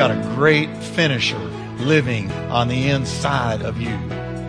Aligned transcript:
got 0.00 0.10
a 0.12 0.34
great 0.34 0.74
finisher 0.78 1.36
living 1.80 2.32
on 2.50 2.68
the 2.68 2.88
inside 2.88 3.60
of 3.60 3.78
you. 3.78 3.94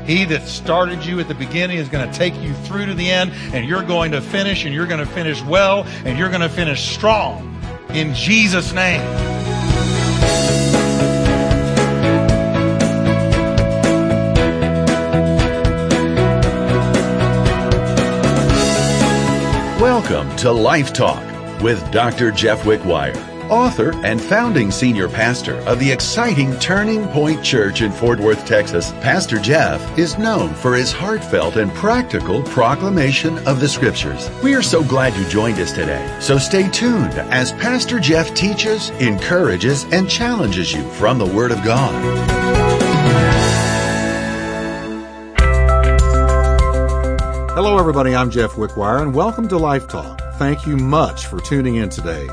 He 0.06 0.24
that 0.24 0.48
started 0.48 1.04
you 1.04 1.20
at 1.20 1.28
the 1.28 1.36
beginning 1.36 1.76
is 1.76 1.90
going 1.90 2.10
to 2.10 2.18
take 2.18 2.34
you 2.38 2.54
through 2.54 2.86
to 2.86 2.94
the 2.94 3.12
end, 3.12 3.34
and 3.54 3.68
you're 3.68 3.84
going 3.84 4.14
to 4.14 4.22
finish, 4.22 4.64
and 4.64 4.74
you're 4.74 4.88
going 4.88 5.06
to 5.06 5.06
finish 5.06 5.42
well, 5.42 5.84
and 6.06 6.18
you're 6.18 6.30
going 6.30 6.40
to 6.40 6.48
finish 6.48 6.96
strong. 6.96 7.62
In 7.90 8.14
Jesus' 8.14 8.72
name. 8.72 9.02
Welcome 19.82 20.34
to 20.38 20.50
Life 20.54 20.94
Talk 20.94 21.22
with 21.62 21.92
Dr. 21.92 22.32
Jeff 22.32 22.62
Wickwire, 22.62 23.31
author 23.52 23.94
and 24.06 24.20
founding 24.20 24.72
senior 24.72 25.10
pastor 25.10 25.58
of 25.68 25.78
the 25.78 25.92
exciting 25.92 26.58
Turning 26.60 27.06
Point 27.10 27.44
Church 27.44 27.82
in 27.82 27.92
Fort 27.92 28.20
Worth, 28.20 28.46
Texas. 28.46 28.92
Pastor 29.02 29.38
Jeff 29.40 30.00
is 30.00 30.18
known 30.18 30.54
for 30.54 30.74
his 30.74 30.92
heartfelt 30.92 31.58
and 31.58 31.72
practical 31.74 32.42
proclamation 32.44 33.38
of 33.48 33.60
the 33.60 33.68
scriptures. 33.68 34.32
We 34.42 34.56
are 34.56 34.62
so 34.62 34.84
glad 34.84 35.16
you 35.16 35.28
joined 35.28 35.60
us 35.60 35.74
today. 35.74 36.18
So 36.22 36.38
stay 36.38 36.70
tuned 36.70 37.14
as 37.14 37.52
Pastor 37.52 38.00
Jeff 38.00 38.34
teaches, 38.34 38.90
encourages, 38.92 39.84
and 39.92 40.10
challenges 40.10 40.72
you 40.72 40.90
from 40.92 41.20
the 41.20 41.28
Word 41.28 41.52
of 41.52 41.62
God. 41.64 41.92
Hello, 47.54 47.78
everybody. 47.78 48.16
I'm 48.16 48.32
Jeff 48.32 48.52
Wickwire, 48.52 49.02
and 49.02 49.14
welcome 49.14 49.50
to 49.50 49.58
Life 49.58 49.90
Talk. 49.90 50.22
Thank 50.36 50.66
you 50.66 50.78
much 50.78 51.28
for 51.28 51.40
tuning 51.40 51.76
in 51.76 51.90
today. 51.90 52.28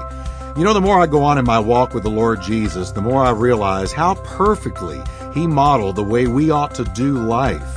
You 0.57 0.65
know, 0.65 0.73
the 0.73 0.81
more 0.81 0.99
I 0.99 1.07
go 1.07 1.23
on 1.23 1.39
in 1.39 1.45
my 1.45 1.59
walk 1.59 1.95
with 1.95 2.03
the 2.03 2.11
Lord 2.11 2.43
Jesus, 2.43 2.91
the 2.91 3.01
more 3.01 3.23
I 3.23 3.31
realize 3.31 3.93
how 3.93 4.15
perfectly 4.15 5.01
He 5.33 5.47
modeled 5.47 5.97
the 5.97 6.03
way 6.03 6.27
we 6.27 6.51
ought 6.51 6.75
to 6.77 6.85
do 6.85 7.19
life. 7.19 7.77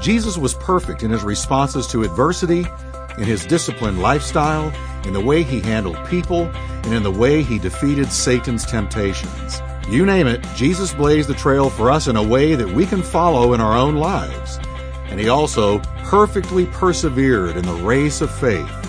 Jesus 0.00 0.38
was 0.38 0.54
perfect 0.54 1.02
in 1.02 1.10
His 1.10 1.22
responses 1.22 1.86
to 1.88 2.04
adversity, 2.04 2.66
in 3.18 3.24
His 3.24 3.44
disciplined 3.44 4.00
lifestyle, 4.00 4.72
in 5.04 5.12
the 5.12 5.20
way 5.20 5.42
He 5.42 5.60
handled 5.60 5.98
people, 6.08 6.44
and 6.84 6.94
in 6.94 7.02
the 7.02 7.10
way 7.10 7.42
He 7.42 7.58
defeated 7.58 8.10
Satan's 8.10 8.64
temptations. 8.64 9.60
You 9.88 10.06
name 10.06 10.26
it, 10.26 10.42
Jesus 10.54 10.94
blazed 10.94 11.28
the 11.28 11.34
trail 11.34 11.68
for 11.68 11.90
us 11.90 12.08
in 12.08 12.16
a 12.16 12.22
way 12.22 12.54
that 12.54 12.68
we 12.68 12.86
can 12.86 13.02
follow 13.02 13.52
in 13.52 13.60
our 13.60 13.76
own 13.76 13.96
lives. 13.96 14.58
And 15.06 15.20
He 15.20 15.28
also 15.28 15.80
perfectly 16.04 16.66
persevered 16.66 17.56
in 17.56 17.66
the 17.66 17.74
race 17.74 18.20
of 18.20 18.34
faith. 18.34 18.85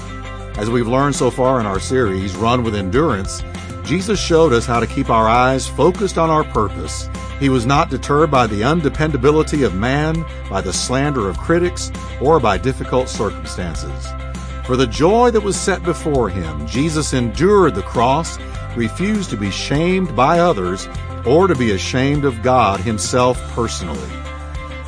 As 0.58 0.72
we've 0.72 0.88
learned 0.88 1.16
so 1.16 1.30
far 1.30 1.60
in 1.60 1.68
our 1.68 1.80
series, 1.80 2.36
Run 2.36 2.64
with 2.64 2.74
Endurance, 2.74 3.44
Jesus 3.84 4.20
showed 4.20 4.54
us 4.54 4.66
how 4.66 4.80
to 4.80 4.88
keep 4.88 5.12
our 5.12 5.30
eyes 5.30 5.68
focused 5.68 6.18
on 6.18 6.32
our 6.32 6.44
purpose. 6.44 7.08
He 7.40 7.48
was 7.48 7.68
not 7.68 7.92
deterred 7.92 8.32
by 8.32 8.48
the 8.48 8.64
undependability 8.64 9.62
of 9.62 9.76
man, 9.76 10.26
by 10.50 10.62
the 10.62 10.74
slander 10.74 11.30
of 11.30 11.38
critics, 11.38 11.92
or 12.20 12.40
by 12.40 12.58
difficult 12.58 13.08
circumstances. 13.08 14.08
For 14.66 14.76
the 14.76 14.88
joy 14.88 15.30
that 15.30 15.44
was 15.44 15.56
set 15.56 15.84
before 15.84 16.28
him, 16.28 16.66
Jesus 16.66 17.14
endured 17.14 17.76
the 17.76 17.84
cross, 17.84 18.40
refused 18.76 19.30
to 19.30 19.38
be 19.38 19.52
shamed 19.52 20.16
by 20.16 20.40
others, 20.40 20.90
or 21.24 21.48
to 21.48 21.56
be 21.56 21.72
ashamed 21.72 22.26
of 22.26 22.42
God 22.42 22.80
himself 22.80 23.40
personally. 23.54 24.10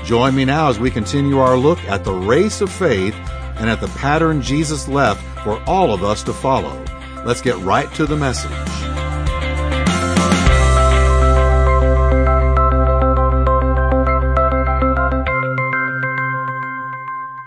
Join 0.03 0.35
me 0.35 0.45
now 0.45 0.69
as 0.69 0.79
we 0.79 0.89
continue 0.89 1.37
our 1.37 1.57
look 1.57 1.77
at 1.83 2.03
the 2.03 2.11
race 2.11 2.59
of 2.59 2.71
faith 2.71 3.13
and 3.57 3.69
at 3.69 3.81
the 3.81 3.87
pattern 3.89 4.41
Jesus 4.41 4.87
left 4.87 5.23
for 5.43 5.61
all 5.65 5.93
of 5.93 6.03
us 6.03 6.23
to 6.23 6.33
follow. 6.33 6.83
Let's 7.25 7.41
get 7.41 7.57
right 7.57 7.91
to 7.95 8.05
the 8.05 8.15
message. 8.15 8.51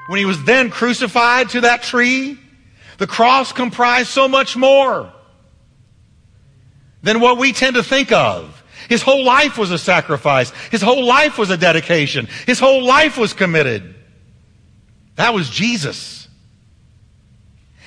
When 0.08 0.18
he 0.18 0.26
was 0.26 0.44
then 0.44 0.68
crucified 0.68 1.48
to 1.50 1.62
that 1.62 1.82
tree, 1.82 2.38
the 2.98 3.06
cross 3.06 3.52
comprised 3.52 4.08
so 4.08 4.28
much 4.28 4.56
more 4.56 5.10
than 7.02 7.20
what 7.20 7.38
we 7.38 7.52
tend 7.52 7.76
to 7.76 7.82
think 7.82 8.12
of. 8.12 8.62
His 8.88 9.00
whole 9.00 9.24
life 9.24 9.56
was 9.56 9.70
a 9.70 9.78
sacrifice. 9.78 10.50
His 10.70 10.82
whole 10.82 11.04
life 11.04 11.38
was 11.38 11.48
a 11.48 11.56
dedication. 11.56 12.28
His 12.46 12.60
whole 12.60 12.84
life 12.84 13.16
was 13.16 13.32
committed. 13.32 13.94
That 15.16 15.32
was 15.32 15.48
Jesus. 15.48 16.28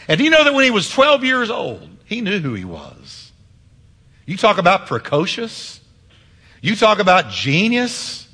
And 0.08 0.18
do 0.18 0.24
you 0.24 0.30
know 0.30 0.44
that 0.44 0.54
when 0.54 0.64
he 0.64 0.72
was 0.72 0.90
12 0.90 1.24
years 1.24 1.50
old, 1.50 1.88
he 2.06 2.22
knew 2.22 2.40
who 2.40 2.54
he 2.54 2.66
was? 2.66 3.32
You 4.26 4.38
talk 4.38 4.58
about 4.58 4.88
precocious. 4.88 5.80
You 6.62 6.76
talk 6.76 7.00
about 7.00 7.30
genius. 7.30 8.28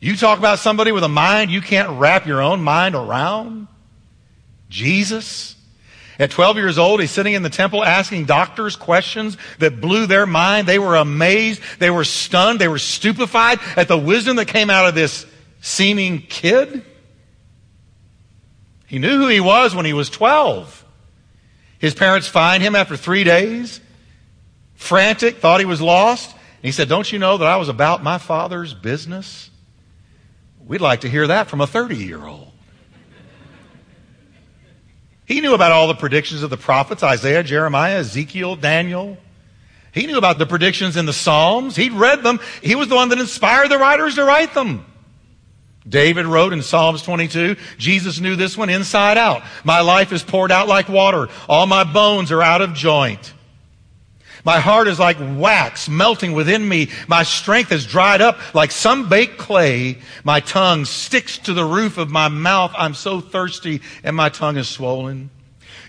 You 0.00 0.16
talk 0.16 0.38
about 0.38 0.58
somebody 0.58 0.90
with 0.90 1.04
a 1.04 1.08
mind 1.08 1.50
you 1.50 1.60
can't 1.60 2.00
wrap 2.00 2.26
your 2.26 2.42
own 2.42 2.60
mind 2.60 2.94
around. 2.94 3.68
Jesus. 4.68 5.54
At 6.18 6.30
12 6.30 6.56
years 6.56 6.78
old, 6.78 7.00
he's 7.00 7.10
sitting 7.10 7.34
in 7.34 7.42
the 7.42 7.50
temple 7.50 7.84
asking 7.84 8.26
doctors 8.26 8.76
questions 8.76 9.36
that 9.58 9.80
blew 9.80 10.06
their 10.06 10.26
mind. 10.26 10.66
They 10.66 10.78
were 10.78 10.96
amazed. 10.96 11.60
They 11.78 11.90
were 11.90 12.04
stunned. 12.04 12.60
They 12.60 12.68
were 12.68 12.78
stupefied 12.78 13.60
at 13.76 13.88
the 13.88 13.98
wisdom 13.98 14.36
that 14.36 14.46
came 14.46 14.70
out 14.70 14.86
of 14.86 14.94
this 14.94 15.26
seeming 15.60 16.20
kid. 16.20 16.84
He 18.86 18.98
knew 18.98 19.18
who 19.18 19.28
he 19.28 19.40
was 19.40 19.74
when 19.74 19.86
he 19.86 19.92
was 19.92 20.10
12. 20.10 20.81
His 21.82 21.94
parents 21.94 22.28
find 22.28 22.62
him 22.62 22.76
after 22.76 22.96
three 22.96 23.24
days, 23.24 23.80
frantic, 24.76 25.38
thought 25.38 25.58
he 25.58 25.66
was 25.66 25.80
lost. 25.80 26.30
And 26.30 26.62
he 26.62 26.70
said, 26.70 26.88
Don't 26.88 27.10
you 27.10 27.18
know 27.18 27.38
that 27.38 27.48
I 27.48 27.56
was 27.56 27.68
about 27.68 28.04
my 28.04 28.18
father's 28.18 28.72
business? 28.72 29.50
We'd 30.64 30.80
like 30.80 31.00
to 31.00 31.10
hear 31.10 31.26
that 31.26 31.50
from 31.50 31.60
a 31.60 31.66
30 31.66 31.96
year 31.96 32.24
old. 32.24 32.52
He 35.24 35.40
knew 35.40 35.54
about 35.54 35.72
all 35.72 35.88
the 35.88 35.96
predictions 35.96 36.44
of 36.44 36.50
the 36.50 36.56
prophets 36.56 37.02
Isaiah, 37.02 37.42
Jeremiah, 37.42 37.98
Ezekiel, 37.98 38.54
Daniel. 38.54 39.18
He 39.90 40.06
knew 40.06 40.18
about 40.18 40.38
the 40.38 40.46
predictions 40.46 40.96
in 40.96 41.04
the 41.04 41.12
Psalms. 41.12 41.74
He'd 41.74 41.94
read 41.94 42.22
them. 42.22 42.38
He 42.62 42.76
was 42.76 42.86
the 42.86 42.94
one 42.94 43.08
that 43.08 43.18
inspired 43.18 43.72
the 43.72 43.78
writers 43.78 44.14
to 44.14 44.24
write 44.24 44.54
them. 44.54 44.86
David 45.88 46.26
wrote 46.26 46.52
in 46.52 46.62
Psalms 46.62 47.02
22, 47.02 47.56
Jesus 47.76 48.20
knew 48.20 48.36
this 48.36 48.56
one 48.56 48.70
inside 48.70 49.18
out. 49.18 49.42
My 49.64 49.80
life 49.80 50.12
is 50.12 50.22
poured 50.22 50.52
out 50.52 50.68
like 50.68 50.88
water. 50.88 51.28
All 51.48 51.66
my 51.66 51.84
bones 51.84 52.30
are 52.30 52.42
out 52.42 52.62
of 52.62 52.74
joint. 52.74 53.32
My 54.44 54.58
heart 54.58 54.88
is 54.88 54.98
like 54.98 55.18
wax 55.20 55.88
melting 55.88 56.32
within 56.32 56.68
me. 56.68 56.90
My 57.06 57.22
strength 57.22 57.70
is 57.70 57.86
dried 57.86 58.20
up 58.20 58.54
like 58.54 58.72
some 58.72 59.08
baked 59.08 59.38
clay. 59.38 59.98
My 60.24 60.40
tongue 60.40 60.84
sticks 60.84 61.38
to 61.38 61.54
the 61.54 61.64
roof 61.64 61.96
of 61.96 62.10
my 62.10 62.28
mouth. 62.28 62.72
I'm 62.76 62.94
so 62.94 63.20
thirsty 63.20 63.82
and 64.02 64.16
my 64.16 64.28
tongue 64.28 64.56
is 64.56 64.68
swollen. 64.68 65.30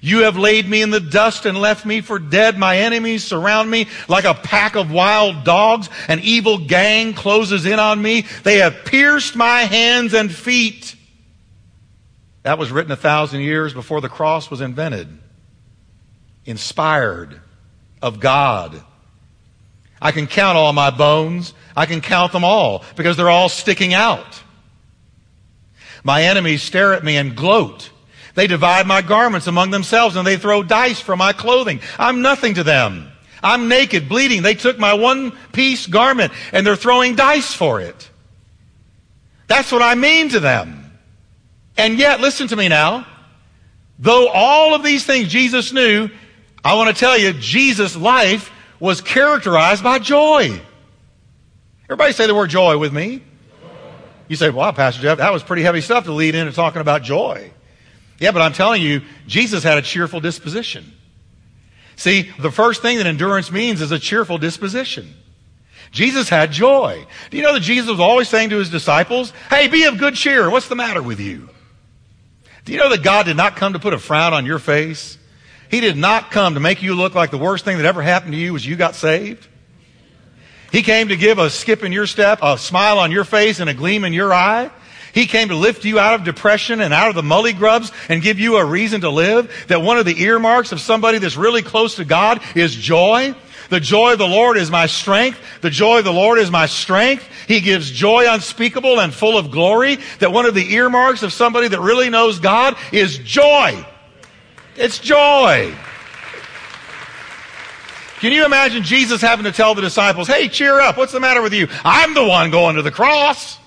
You 0.05 0.23
have 0.23 0.35
laid 0.35 0.67
me 0.67 0.81
in 0.81 0.89
the 0.89 0.99
dust 0.99 1.45
and 1.45 1.57
left 1.57 1.85
me 1.85 2.01
for 2.01 2.19
dead. 2.19 2.57
My 2.57 2.79
enemies 2.79 3.23
surround 3.23 3.71
me 3.71 3.87
like 4.09 4.25
a 4.25 4.33
pack 4.33 4.75
of 4.75 4.91
wild 4.91 5.45
dogs. 5.45 5.89
An 6.09 6.19
evil 6.19 6.57
gang 6.57 7.13
closes 7.13 7.65
in 7.65 7.79
on 7.79 8.01
me. 8.01 8.25
They 8.43 8.57
have 8.57 8.83
pierced 8.83 9.37
my 9.37 9.61
hands 9.61 10.13
and 10.13 10.29
feet. 10.29 10.97
That 12.41 12.57
was 12.57 12.69
written 12.69 12.91
a 12.91 12.97
thousand 12.97 13.43
years 13.43 13.73
before 13.73 14.01
the 14.01 14.09
cross 14.09 14.51
was 14.51 14.59
invented. 14.59 15.07
Inspired 16.45 17.39
of 18.01 18.19
God. 18.19 18.83
I 20.01 20.11
can 20.11 20.27
count 20.27 20.57
all 20.57 20.73
my 20.73 20.89
bones. 20.89 21.53
I 21.77 21.85
can 21.85 22.01
count 22.01 22.33
them 22.33 22.43
all 22.43 22.83
because 22.97 23.15
they're 23.15 23.29
all 23.29 23.47
sticking 23.47 23.93
out. 23.93 24.43
My 26.03 26.23
enemies 26.23 26.61
stare 26.61 26.93
at 26.93 27.05
me 27.05 27.15
and 27.15 27.37
gloat. 27.37 27.89
They 28.35 28.47
divide 28.47 28.87
my 28.87 29.01
garments 29.01 29.47
among 29.47 29.71
themselves 29.71 30.15
and 30.15 30.25
they 30.25 30.37
throw 30.37 30.63
dice 30.63 30.99
for 30.99 31.15
my 31.15 31.33
clothing. 31.33 31.81
I'm 31.99 32.21
nothing 32.21 32.55
to 32.55 32.63
them. 32.63 33.09
I'm 33.43 33.67
naked, 33.67 34.09
bleeding. 34.09 34.41
They 34.41 34.55
took 34.55 34.79
my 34.79 34.93
one 34.93 35.31
piece 35.51 35.85
garment 35.85 36.33
and 36.51 36.65
they're 36.65 36.75
throwing 36.75 37.15
dice 37.15 37.53
for 37.53 37.81
it. 37.81 38.09
That's 39.47 39.71
what 39.71 39.81
I 39.81 39.95
mean 39.95 40.29
to 40.29 40.39
them. 40.39 40.91
And 41.77 41.97
yet, 41.97 42.21
listen 42.21 42.47
to 42.47 42.55
me 42.55 42.69
now. 42.69 43.05
Though 43.99 44.29
all 44.29 44.73
of 44.73 44.83
these 44.83 45.05
things 45.05 45.27
Jesus 45.27 45.73
knew, 45.73 46.09
I 46.63 46.75
want 46.75 46.95
to 46.95 46.99
tell 46.99 47.17
you, 47.17 47.33
Jesus' 47.33 47.95
life 47.95 48.51
was 48.79 49.01
characterized 49.01 49.83
by 49.83 49.99
joy. 49.99 50.59
Everybody 51.85 52.13
say 52.13 52.27
the 52.27 52.35
word 52.35 52.49
joy 52.49 52.77
with 52.77 52.93
me. 52.93 53.21
You 54.27 54.35
say, 54.35 54.49
wow, 54.49 54.71
Pastor 54.71 55.01
Jeff, 55.01 55.17
that 55.17 55.33
was 55.33 55.43
pretty 55.43 55.63
heavy 55.63 55.81
stuff 55.81 56.05
to 56.05 56.13
lead 56.13 56.33
into 56.33 56.53
talking 56.53 56.81
about 56.81 57.03
joy. 57.03 57.51
Yeah, 58.19 58.31
but 58.31 58.41
I'm 58.41 58.53
telling 58.53 58.81
you, 58.81 59.01
Jesus 59.27 59.63
had 59.63 59.77
a 59.77 59.81
cheerful 59.81 60.19
disposition. 60.19 60.93
See, 61.95 62.31
the 62.39 62.51
first 62.51 62.81
thing 62.81 62.97
that 62.97 63.07
endurance 63.07 63.51
means 63.51 63.81
is 63.81 63.91
a 63.91 63.99
cheerful 63.99 64.37
disposition. 64.37 65.13
Jesus 65.91 66.27
had 66.27 66.51
joy. 66.51 67.05
Do 67.29 67.37
you 67.37 67.43
know 67.43 67.53
that 67.53 67.61
Jesus 67.61 67.89
was 67.89 67.99
always 67.99 68.27
saying 68.27 68.49
to 68.49 68.57
his 68.57 68.69
disciples, 68.69 69.31
hey, 69.49 69.67
be 69.67 69.83
of 69.83 69.99
good 69.99 70.15
cheer. 70.15 70.49
What's 70.49 70.67
the 70.67 70.75
matter 70.75 71.03
with 71.03 71.19
you? 71.19 71.49
Do 72.65 72.71
you 72.71 72.79
know 72.79 72.89
that 72.89 73.03
God 73.03 73.25
did 73.25 73.37
not 73.37 73.55
come 73.55 73.73
to 73.73 73.79
put 73.79 73.93
a 73.93 73.99
frown 73.99 74.33
on 74.33 74.45
your 74.45 74.57
face? 74.57 75.17
He 75.69 75.81
did 75.81 75.97
not 75.97 76.31
come 76.31 76.55
to 76.55 76.59
make 76.59 76.81
you 76.81 76.95
look 76.95 77.13
like 77.13 77.29
the 77.29 77.37
worst 77.37 77.65
thing 77.65 77.77
that 77.77 77.85
ever 77.85 78.01
happened 78.01 78.33
to 78.33 78.37
you 78.37 78.53
was 78.53 78.65
you 78.65 78.75
got 78.75 78.95
saved. 78.95 79.47
He 80.71 80.81
came 80.81 81.09
to 81.09 81.15
give 81.15 81.37
a 81.37 81.51
skip 81.51 81.83
in 81.83 81.91
your 81.91 82.07
step, 82.07 82.39
a 82.41 82.57
smile 82.57 82.97
on 82.97 83.11
your 83.11 83.23
face, 83.23 83.59
and 83.59 83.69
a 83.69 83.73
gleam 83.75 84.03
in 84.03 84.13
your 84.13 84.33
eye. 84.33 84.71
He 85.13 85.27
came 85.27 85.49
to 85.49 85.55
lift 85.55 85.85
you 85.85 85.99
out 85.99 86.15
of 86.15 86.23
depression 86.23 86.81
and 86.81 86.93
out 86.93 87.09
of 87.09 87.15
the 87.15 87.21
mully 87.21 87.55
grubs 87.55 87.91
and 88.09 88.21
give 88.21 88.39
you 88.39 88.57
a 88.57 88.65
reason 88.65 89.01
to 89.01 89.09
live. 89.09 89.65
That 89.67 89.81
one 89.81 89.97
of 89.97 90.05
the 90.05 90.23
earmarks 90.23 90.71
of 90.71 90.81
somebody 90.81 91.19
that's 91.19 91.37
really 91.37 91.61
close 91.61 91.95
to 91.95 92.05
God 92.05 92.41
is 92.55 92.75
joy. 92.75 93.35
The 93.69 93.79
joy 93.79 94.13
of 94.13 94.19
the 94.19 94.27
Lord 94.27 94.57
is 94.57 94.71
my 94.71 94.87
strength. 94.87 95.39
The 95.61 95.69
joy 95.69 95.99
of 95.99 96.05
the 96.05 96.11
Lord 96.11 96.39
is 96.39 96.49
my 96.49 96.65
strength. 96.65 97.27
He 97.47 97.61
gives 97.61 97.91
joy 97.91 98.25
unspeakable 98.27 98.99
and 98.99 99.13
full 99.13 99.37
of 99.37 99.51
glory. 99.51 99.99
That 100.19 100.31
one 100.31 100.45
of 100.45 100.55
the 100.55 100.73
earmarks 100.73 101.21
of 101.23 101.31
somebody 101.31 101.67
that 101.67 101.79
really 101.79 102.09
knows 102.09 102.39
God 102.39 102.75
is 102.91 103.19
joy. 103.19 103.85
It's 104.75 104.97
joy. 104.97 105.75
Can 108.19 108.31
you 108.31 108.45
imagine 108.45 108.83
Jesus 108.83 109.21
having 109.21 109.45
to 109.45 109.51
tell 109.51 109.75
the 109.75 109.81
disciples, 109.81 110.27
hey, 110.27 110.47
cheer 110.47 110.79
up. 110.79 110.97
What's 110.97 111.11
the 111.11 111.19
matter 111.19 111.41
with 111.41 111.53
you? 111.53 111.67
I'm 111.83 112.13
the 112.13 112.25
one 112.25 112.51
going 112.51 112.77
to 112.77 112.81
the 112.81 112.91
cross. 112.91 113.59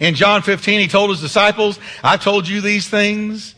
In 0.00 0.14
John 0.14 0.42
15, 0.42 0.80
he 0.80 0.88
told 0.88 1.10
his 1.10 1.20
disciples, 1.20 1.78
I've 2.02 2.22
told 2.22 2.48
you 2.48 2.60
these 2.60 2.88
things. 2.88 3.54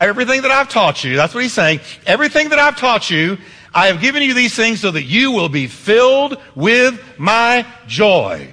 Everything 0.00 0.42
that 0.42 0.50
I've 0.50 0.68
taught 0.68 1.04
you, 1.04 1.16
that's 1.16 1.34
what 1.34 1.42
he's 1.42 1.52
saying. 1.52 1.80
Everything 2.06 2.50
that 2.50 2.58
I've 2.58 2.76
taught 2.76 3.10
you, 3.10 3.38
I 3.74 3.86
have 3.86 4.00
given 4.00 4.22
you 4.22 4.34
these 4.34 4.54
things 4.54 4.80
so 4.80 4.90
that 4.90 5.04
you 5.04 5.32
will 5.32 5.48
be 5.48 5.66
filled 5.66 6.40
with 6.54 7.00
my 7.18 7.66
joy. 7.86 8.52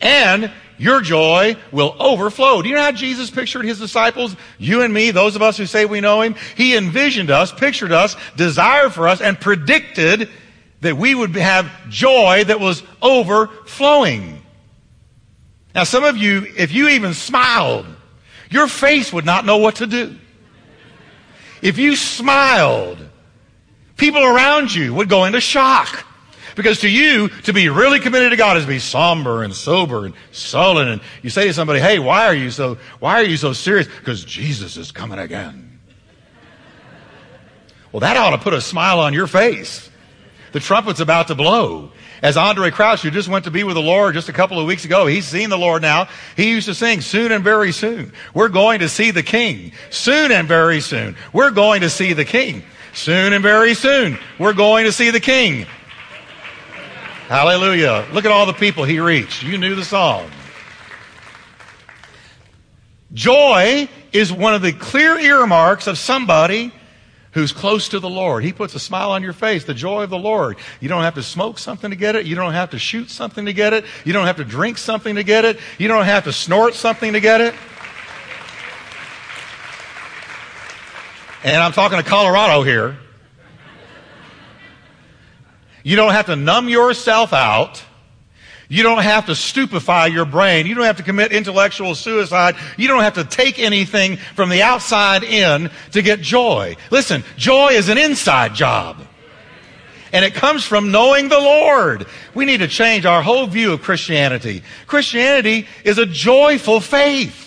And 0.00 0.50
your 0.78 1.00
joy 1.00 1.56
will 1.72 1.96
overflow. 1.98 2.60
Do 2.60 2.68
you 2.68 2.74
know 2.74 2.82
how 2.82 2.92
Jesus 2.92 3.30
pictured 3.30 3.64
his 3.64 3.78
disciples? 3.78 4.36
You 4.58 4.82
and 4.82 4.92
me, 4.92 5.10
those 5.10 5.36
of 5.36 5.42
us 5.42 5.56
who 5.56 5.66
say 5.66 5.86
we 5.86 6.00
know 6.00 6.20
him, 6.20 6.34
he 6.56 6.76
envisioned 6.76 7.30
us, 7.30 7.52
pictured 7.52 7.92
us, 7.92 8.16
desired 8.36 8.92
for 8.92 9.08
us, 9.08 9.20
and 9.20 9.40
predicted 9.40 10.28
that 10.82 10.96
we 10.96 11.14
would 11.14 11.34
have 11.36 11.70
joy 11.88 12.44
that 12.44 12.60
was 12.60 12.82
overflowing. 13.00 14.42
Now, 15.76 15.84
some 15.84 16.04
of 16.04 16.16
you, 16.16 16.46
if 16.56 16.72
you 16.72 16.88
even 16.88 17.12
smiled, 17.12 17.84
your 18.50 18.66
face 18.66 19.12
would 19.12 19.26
not 19.26 19.44
know 19.44 19.58
what 19.58 19.76
to 19.76 19.86
do. 19.86 20.16
If 21.60 21.76
you 21.76 21.96
smiled, 21.96 22.98
people 23.98 24.24
around 24.24 24.74
you 24.74 24.94
would 24.94 25.10
go 25.10 25.26
into 25.26 25.38
shock. 25.38 26.06
Because 26.54 26.80
to 26.80 26.88
you, 26.88 27.28
to 27.42 27.52
be 27.52 27.68
really 27.68 28.00
committed 28.00 28.30
to 28.30 28.36
God 28.36 28.56
is 28.56 28.62
to 28.62 28.68
be 28.68 28.78
somber 28.78 29.42
and 29.42 29.54
sober 29.54 30.06
and 30.06 30.14
sullen. 30.32 30.88
And 30.88 31.02
you 31.20 31.28
say 31.28 31.46
to 31.46 31.52
somebody, 31.52 31.78
hey, 31.78 31.98
why 31.98 32.24
are 32.24 32.34
you 32.34 32.50
so, 32.50 32.78
why 32.98 33.20
are 33.20 33.24
you 33.24 33.36
so 33.36 33.52
serious? 33.52 33.86
Because 33.86 34.24
Jesus 34.24 34.78
is 34.78 34.90
coming 34.90 35.18
again. 35.18 35.78
Well, 37.92 38.00
that 38.00 38.16
ought 38.16 38.30
to 38.30 38.38
put 38.38 38.54
a 38.54 38.62
smile 38.62 38.98
on 39.00 39.12
your 39.12 39.26
face. 39.26 39.90
The 40.56 40.60
trumpet's 40.60 41.00
about 41.00 41.26
to 41.26 41.34
blow. 41.34 41.90
As 42.22 42.36
Andraé 42.36 42.72
Crouch, 42.72 43.02
who 43.02 43.10
just 43.10 43.28
went 43.28 43.44
to 43.44 43.50
be 43.50 43.62
with 43.62 43.74
the 43.74 43.82
Lord 43.82 44.14
just 44.14 44.30
a 44.30 44.32
couple 44.32 44.58
of 44.58 44.66
weeks 44.66 44.86
ago, 44.86 45.04
he's 45.04 45.26
seen 45.26 45.50
the 45.50 45.58
Lord 45.58 45.82
now. 45.82 46.08
He 46.34 46.48
used 46.48 46.64
to 46.64 46.74
sing, 46.74 47.02
soon 47.02 47.30
and 47.30 47.44
very 47.44 47.72
soon. 47.72 48.10
We're 48.32 48.48
going 48.48 48.80
to 48.80 48.88
see 48.88 49.10
the 49.10 49.22
King. 49.22 49.72
Soon 49.90 50.32
and 50.32 50.48
very 50.48 50.80
soon. 50.80 51.14
We're 51.34 51.50
going 51.50 51.82
to 51.82 51.90
see 51.90 52.14
the 52.14 52.24
King. 52.24 52.62
Soon 52.94 53.34
and 53.34 53.42
very 53.42 53.74
soon. 53.74 54.18
We're 54.38 54.54
going 54.54 54.86
to 54.86 54.92
see 54.92 55.10
the 55.10 55.20
King. 55.20 55.66
Hallelujah. 57.28 58.06
Look 58.14 58.24
at 58.24 58.30
all 58.30 58.46
the 58.46 58.54
people 58.54 58.84
he 58.84 58.98
reached. 58.98 59.42
You 59.42 59.58
knew 59.58 59.74
the 59.74 59.84
song. 59.84 60.30
Joy 63.12 63.90
is 64.10 64.32
one 64.32 64.54
of 64.54 64.62
the 64.62 64.72
clear 64.72 65.18
earmarks 65.18 65.86
of 65.86 65.98
somebody 65.98 66.72
who's 67.36 67.52
close 67.52 67.90
to 67.90 68.00
the 68.00 68.08
Lord. 68.08 68.44
He 68.44 68.52
puts 68.54 68.74
a 68.74 68.78
smile 68.78 69.10
on 69.10 69.22
your 69.22 69.34
face, 69.34 69.64
the 69.64 69.74
joy 69.74 70.04
of 70.04 70.08
the 70.08 70.18
Lord. 70.18 70.56
You 70.80 70.88
don't 70.88 71.02
have 71.02 71.16
to 71.16 71.22
smoke 71.22 71.58
something 71.58 71.90
to 71.90 71.96
get 71.96 72.16
it. 72.16 72.24
You 72.24 72.34
don't 72.34 72.54
have 72.54 72.70
to 72.70 72.78
shoot 72.78 73.10
something 73.10 73.44
to 73.44 73.52
get 73.52 73.74
it. 73.74 73.84
You 74.06 74.14
don't 74.14 74.24
have 74.24 74.38
to 74.38 74.44
drink 74.44 74.78
something 74.78 75.16
to 75.16 75.22
get 75.22 75.44
it. 75.44 75.58
You 75.76 75.86
don't 75.86 76.06
have 76.06 76.24
to 76.24 76.32
snort 76.32 76.72
something 76.72 77.12
to 77.12 77.20
get 77.20 77.42
it. 77.42 77.54
And 81.44 81.62
I'm 81.62 81.72
talking 81.72 81.98
to 81.98 82.04
Colorado 82.04 82.62
here. 82.62 82.96
You 85.82 85.96
don't 85.96 86.12
have 86.12 86.26
to 86.26 86.36
numb 86.36 86.70
yourself 86.70 87.34
out. 87.34 87.84
You 88.68 88.82
don't 88.82 89.02
have 89.02 89.26
to 89.26 89.34
stupefy 89.34 90.08
your 90.08 90.24
brain. 90.24 90.66
You 90.66 90.74
don't 90.74 90.84
have 90.84 90.96
to 90.96 91.02
commit 91.02 91.32
intellectual 91.32 91.94
suicide. 91.94 92.56
You 92.76 92.88
don't 92.88 93.02
have 93.02 93.14
to 93.14 93.24
take 93.24 93.58
anything 93.58 94.16
from 94.16 94.48
the 94.48 94.62
outside 94.62 95.22
in 95.22 95.70
to 95.92 96.02
get 96.02 96.20
joy. 96.20 96.76
Listen, 96.90 97.22
joy 97.36 97.68
is 97.68 97.88
an 97.88 97.98
inside 97.98 98.54
job. 98.54 98.98
And 100.12 100.24
it 100.24 100.34
comes 100.34 100.64
from 100.64 100.90
knowing 100.90 101.28
the 101.28 101.38
Lord. 101.38 102.06
We 102.34 102.44
need 102.44 102.58
to 102.58 102.68
change 102.68 103.06
our 103.06 103.22
whole 103.22 103.46
view 103.46 103.72
of 103.72 103.82
Christianity. 103.82 104.62
Christianity 104.86 105.66
is 105.84 105.98
a 105.98 106.06
joyful 106.06 106.80
faith. 106.80 107.45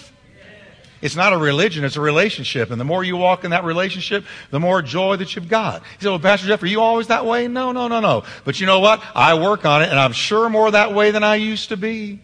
It's 1.01 1.16
not 1.16 1.34
a 1.34 1.38
religion, 1.38 1.86
it's 1.86 1.96
a 1.96 2.01
relationship. 2.01 2.72
And 2.72 2.80
the 2.80 2.86
more 2.86 3.04
you 3.04 3.16
walk 3.16 3.44
in 3.44 3.51
that 3.51 3.63
relationship, 3.63 4.25
the 4.51 4.60
more 4.60 4.81
joy 4.81 5.16
that 5.18 5.36
you've 5.36 5.48
got. 5.48 5.81
He 5.81 6.04
said, 6.04 6.10
Well, 6.10 6.19
Pastor 6.19 6.48
Jeff, 6.48 6.62
are 6.63 6.68
you 6.68 6.81
always 6.81 7.07
that 7.07 7.25
way? 7.25 7.48
No, 7.48 7.72
no, 7.72 7.88
no, 7.88 8.00
no. 8.00 8.24
But 8.44 8.60
you 8.60 8.66
know 8.66 8.80
what? 8.80 9.01
I 9.16 9.36
work 9.36 9.66
on 9.66 9.81
it, 9.81 9.90
and 9.90 9.98
I'm 9.98 10.12
sure 10.12 10.50
more 10.50 10.72
that 10.72 10.94
way 10.94 11.12
than 11.12 11.24
I 11.24 11.36
used 11.36 11.69
to 11.69 11.78
be. 11.78 12.19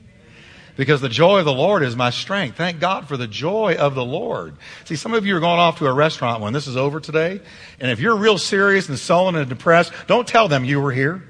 Because 0.77 0.99
the 0.99 1.07
joy 1.07 1.39
of 1.39 1.45
the 1.45 1.53
Lord 1.53 1.83
is 1.83 1.95
my 1.95 2.09
strength. 2.09 2.57
Thank 2.57 2.81
God 2.81 3.07
for 3.07 3.15
the 3.15 3.27
joy 3.27 3.75
of 3.79 3.95
the 3.95 4.03
Lord. 4.03 4.57
See, 4.83 4.97
some 4.97 5.13
of 5.13 5.25
you 5.25 5.37
are 5.37 5.39
going 5.39 5.59
off 5.59 5.77
to 5.77 5.87
a 5.87 5.93
restaurant 5.93 6.41
when 6.41 6.51
this 6.51 6.67
is 6.67 6.75
over 6.75 6.99
today. 6.99 7.39
And 7.79 7.89
if 7.89 8.01
you're 8.01 8.17
real 8.17 8.37
serious 8.37 8.89
and 8.89 8.99
sullen 8.99 9.35
and 9.35 9.47
depressed, 9.47 9.93
don't 10.07 10.27
tell 10.27 10.49
them 10.49 10.65
you 10.65 10.81
were 10.81 10.91
here. 10.91 11.23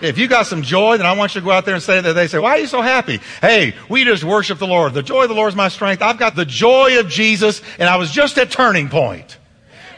If 0.00 0.18
you 0.18 0.28
got 0.28 0.46
some 0.46 0.62
joy, 0.62 0.98
then 0.98 1.06
I 1.06 1.12
want 1.12 1.34
you 1.34 1.40
to 1.40 1.44
go 1.44 1.50
out 1.50 1.64
there 1.64 1.74
and 1.74 1.82
say 1.82 2.00
that 2.00 2.12
they 2.12 2.28
say, 2.28 2.38
why 2.38 2.50
are 2.50 2.58
you 2.58 2.66
so 2.66 2.82
happy? 2.82 3.20
Hey, 3.40 3.74
we 3.88 4.04
just 4.04 4.24
worship 4.24 4.58
the 4.58 4.66
Lord. 4.66 4.94
The 4.94 5.02
joy 5.02 5.22
of 5.22 5.28
the 5.28 5.34
Lord 5.34 5.48
is 5.48 5.56
my 5.56 5.68
strength. 5.68 6.02
I've 6.02 6.18
got 6.18 6.36
the 6.36 6.44
joy 6.44 7.00
of 7.00 7.08
Jesus 7.08 7.62
and 7.78 7.88
I 7.88 7.96
was 7.96 8.10
just 8.10 8.38
at 8.38 8.50
turning 8.50 8.88
point. 8.88 9.38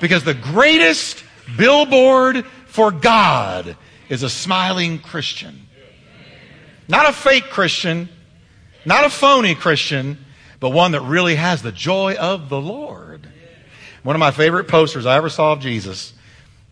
Because 0.01 0.23
the 0.23 0.35
greatest 0.35 1.25
billboard 1.57 2.47
for 2.67 2.93
God 2.93 3.77
is 4.09 4.23
a 4.23 4.31
smiling 4.31 4.99
Christian. 5.01 5.67
Not 6.87 7.09
a 7.09 7.13
fake 7.13 7.51
Christian, 7.51 8.09
not 8.85 9.05
a 9.05 9.11
phony 9.11 9.55
Christian, 9.55 10.25
but 10.61 10.71
one 10.71 10.93
that 10.93 11.03
really 11.03 11.35
has 11.35 11.61
the 11.61 11.73
joy 11.73 12.15
of 12.15 12.49
the 12.49 12.61
Lord. 12.61 13.29
One 14.03 14.17
of 14.17 14.21
my 14.21 14.31
favorite 14.31 14.69
posters 14.69 15.07
I 15.07 15.17
ever 15.17 15.29
saw 15.29 15.53
of 15.53 15.61
Jesus, 15.61 16.15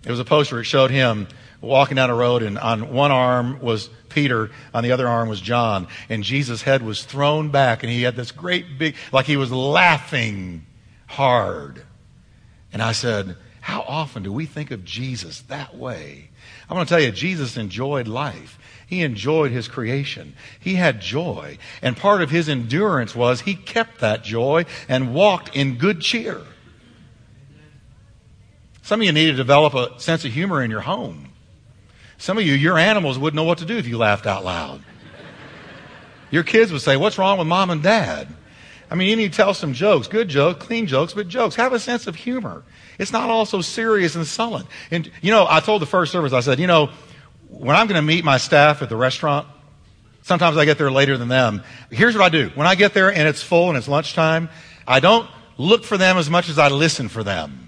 it 0.05 0.11
was 0.11 0.21
a 0.21 0.25
poster 0.25 0.57
that 0.57 0.65
showed 0.65 0.91
him 0.91 1.27
walking 1.67 1.97
down 1.97 2.11
a 2.11 2.15
road, 2.15 2.43
and 2.43 2.59
on 2.59 2.93
one 2.93 3.11
arm 3.11 3.61
was 3.61 3.89
Peter, 4.09 4.51
on 4.73 4.83
the 4.83 4.93
other 4.93 5.09
arm 5.09 5.29
was 5.29 5.41
John, 5.41 5.89
and 6.09 6.23
Jesus' 6.23 6.63
head 6.63 6.83
was 6.83 7.05
thrown 7.05 7.51
back, 7.51 7.83
and 7.83 7.93
he 7.93 8.03
had 8.03 8.17
this 8.17 8.33
great 8.33 8.79
big, 8.79 8.97
like 9.13 9.27
he 9.27 9.37
was 9.37 9.53
laughing 9.53 10.65
hard. 11.07 11.85
And 12.73 12.83
I 12.83 12.93
said, 12.93 13.37
How 13.61 13.83
often 13.83 14.23
do 14.23 14.33
we 14.33 14.47
think 14.47 14.71
of 14.71 14.85
Jesus 14.85 15.43
that 15.43 15.77
way? 15.77 16.31
I 16.69 16.75
want 16.75 16.89
to 16.89 16.95
tell 16.95 17.03
you, 17.03 17.13
Jesus 17.13 17.57
enjoyed 17.57 18.09
life. 18.09 18.59
He 18.87 19.03
enjoyed 19.03 19.51
his 19.51 19.67
creation. 19.69 20.35
He 20.61 20.75
had 20.75 21.01
joy. 21.01 21.59
And 21.83 21.97
part 21.97 22.23
of 22.23 22.31
his 22.31 22.49
endurance 22.49 23.15
was 23.15 23.41
he 23.41 23.55
kept 23.55 24.01
that 24.01 24.23
joy 24.23 24.65
and 24.89 25.15
walked 25.15 25.57
in 25.57 25.77
good 25.77 26.01
cheer. 26.01 26.41
Some 28.83 29.01
of 29.01 29.07
you 29.07 29.13
need 29.13 29.27
to 29.27 29.37
develop 29.37 29.75
a 29.75 29.99
sense 29.99 30.25
of 30.25 30.33
humor 30.33 30.63
in 30.63 30.71
your 30.71 30.83
home. 30.83 31.26
Some 32.19 32.39
of 32.39 32.45
you, 32.45 32.55
your 32.55 32.79
animals 32.79 33.19
wouldn't 33.19 33.37
know 33.37 33.45
what 33.45 33.59
to 33.59 33.65
do 33.65 33.77
if 33.77 33.87
you 33.87 33.99
laughed 33.99 34.27
out 34.27 34.45
loud. 34.45 34.83
Your 36.31 36.43
kids 36.43 36.73
would 36.73 36.83
say, 36.83 36.97
What's 36.97 37.19
wrong 37.19 37.39
with 37.39 37.47
mom 37.47 37.71
and 37.71 37.83
dad? 37.83 38.29
I 38.91 38.95
mean, 38.95 39.09
you 39.09 39.17
need 39.17 39.33
to 39.33 39.37
tell 39.37 39.53
some 39.53 39.73
jokes, 39.73 40.07
good 40.07 40.29
jokes, 40.29 40.65
clean 40.65 40.87
jokes, 40.87 41.13
but 41.13 41.29
jokes. 41.29 41.57
Have 41.57 41.73
a 41.73 41.79
sense 41.79 42.07
of 42.07 42.15
humor. 42.15 42.63
It's 42.99 43.13
not 43.13 43.31
all 43.31 43.45
so 43.45 43.61
serious 43.61 44.15
and 44.15 44.27
sullen. 44.27 44.67
And, 44.91 45.11
you 45.21 45.33
know, 45.33 45.47
I 45.49 45.61
told 45.61 45.83
the 45.83 45.87
first 45.87 46.13
service, 46.13 46.33
I 46.33 46.41
said, 46.41 46.61
you 46.61 46.69
know, 46.69 46.91
when 47.49 47.75
I'm 47.75 47.89
going 47.89 48.01
to 48.01 48.07
meet 48.07 48.25
my 48.25 48.39
staff 48.39 48.83
at 48.83 48.89
the 48.89 48.97
restaurant, 48.97 49.49
sometimes 50.23 50.57
I 50.57 50.65
get 50.65 50.79
there 50.79 50.91
later 50.91 51.19
than 51.19 51.29
them. 51.29 51.65
Here's 51.91 52.15
what 52.15 52.25
I 52.25 52.29
do. 52.29 52.51
When 52.55 52.67
I 52.67 52.77
get 52.77 52.95
there 52.95 53.11
and 53.11 53.27
it's 53.27 53.43
full 53.43 53.69
and 53.69 53.77
it's 53.77 53.89
lunchtime, 53.89 54.49
I 54.87 55.01
don't 55.01 55.29
look 55.59 55.85
for 55.85 55.97
them 55.97 56.17
as 56.17 56.31
much 56.31 56.49
as 56.49 56.59
I 56.59 56.69
listen 56.69 57.09
for 57.09 57.25
them. 57.25 57.66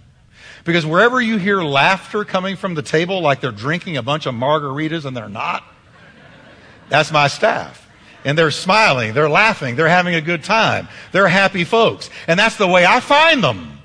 Because 0.69 0.85
wherever 0.85 1.19
you 1.19 1.39
hear 1.39 1.63
laughter 1.63 2.27
coming 2.27 2.55
from 2.55 2.75
the 2.75 2.83
table, 2.83 3.23
like 3.23 3.41
they're 3.41 3.51
drinking 3.51 3.97
a 3.97 4.03
bunch 4.03 4.27
of 4.27 4.35
margaritas 4.35 5.07
and 5.07 5.17
they're 5.17 5.27
not, 5.27 5.65
that's 6.91 7.11
my 7.11 7.29
staff. 7.29 7.89
And 8.27 8.37
they're 8.37 8.51
smiling, 8.51 9.15
they're 9.15 9.31
laughing, 9.31 9.77
they're 9.77 9.89
having 9.89 10.15
a 10.15 10.21
good 10.21 10.45
time. 10.45 10.87
They're 11.11 11.27
happy 11.27 11.65
folks. 11.65 12.11
And 12.27 12.39
that's 12.39 12.57
the 12.57 12.67
way 12.67 12.85
I 12.85 13.01
find 13.01 13.43
them. 13.43 13.79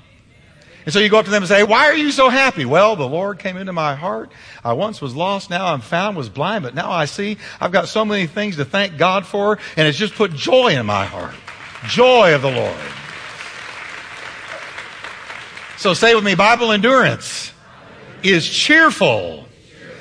And 0.84 0.92
so 0.92 1.00
you 1.00 1.08
go 1.08 1.20
up 1.20 1.24
to 1.24 1.30
them 1.30 1.42
and 1.42 1.48
say, 1.48 1.62
Why 1.62 1.86
are 1.86 1.96
you 1.96 2.10
so 2.10 2.28
happy? 2.28 2.66
Well, 2.66 2.96
the 2.96 3.08
Lord 3.08 3.38
came 3.38 3.56
into 3.56 3.72
my 3.72 3.94
heart. 3.94 4.30
I 4.62 4.74
once 4.74 5.00
was 5.00 5.16
lost, 5.16 5.48
now 5.48 5.72
I'm 5.72 5.80
found, 5.80 6.18
was 6.18 6.28
blind, 6.28 6.64
but 6.64 6.74
now 6.74 6.90
I 6.90 7.06
see. 7.06 7.38
I've 7.62 7.72
got 7.72 7.88
so 7.88 8.04
many 8.04 8.26
things 8.26 8.56
to 8.56 8.66
thank 8.66 8.98
God 8.98 9.24
for, 9.24 9.58
and 9.78 9.88
it's 9.88 9.96
just 9.96 10.16
put 10.16 10.34
joy 10.34 10.78
in 10.78 10.84
my 10.84 11.06
heart. 11.06 11.34
Joy 11.88 12.34
of 12.34 12.42
the 12.42 12.50
Lord. 12.50 13.03
So 15.84 15.92
say 15.92 16.14
with 16.14 16.24
me 16.24 16.34
Bible 16.34 16.72
endurance. 16.72 17.52
is 18.22 18.48
cheerful, 18.48 19.46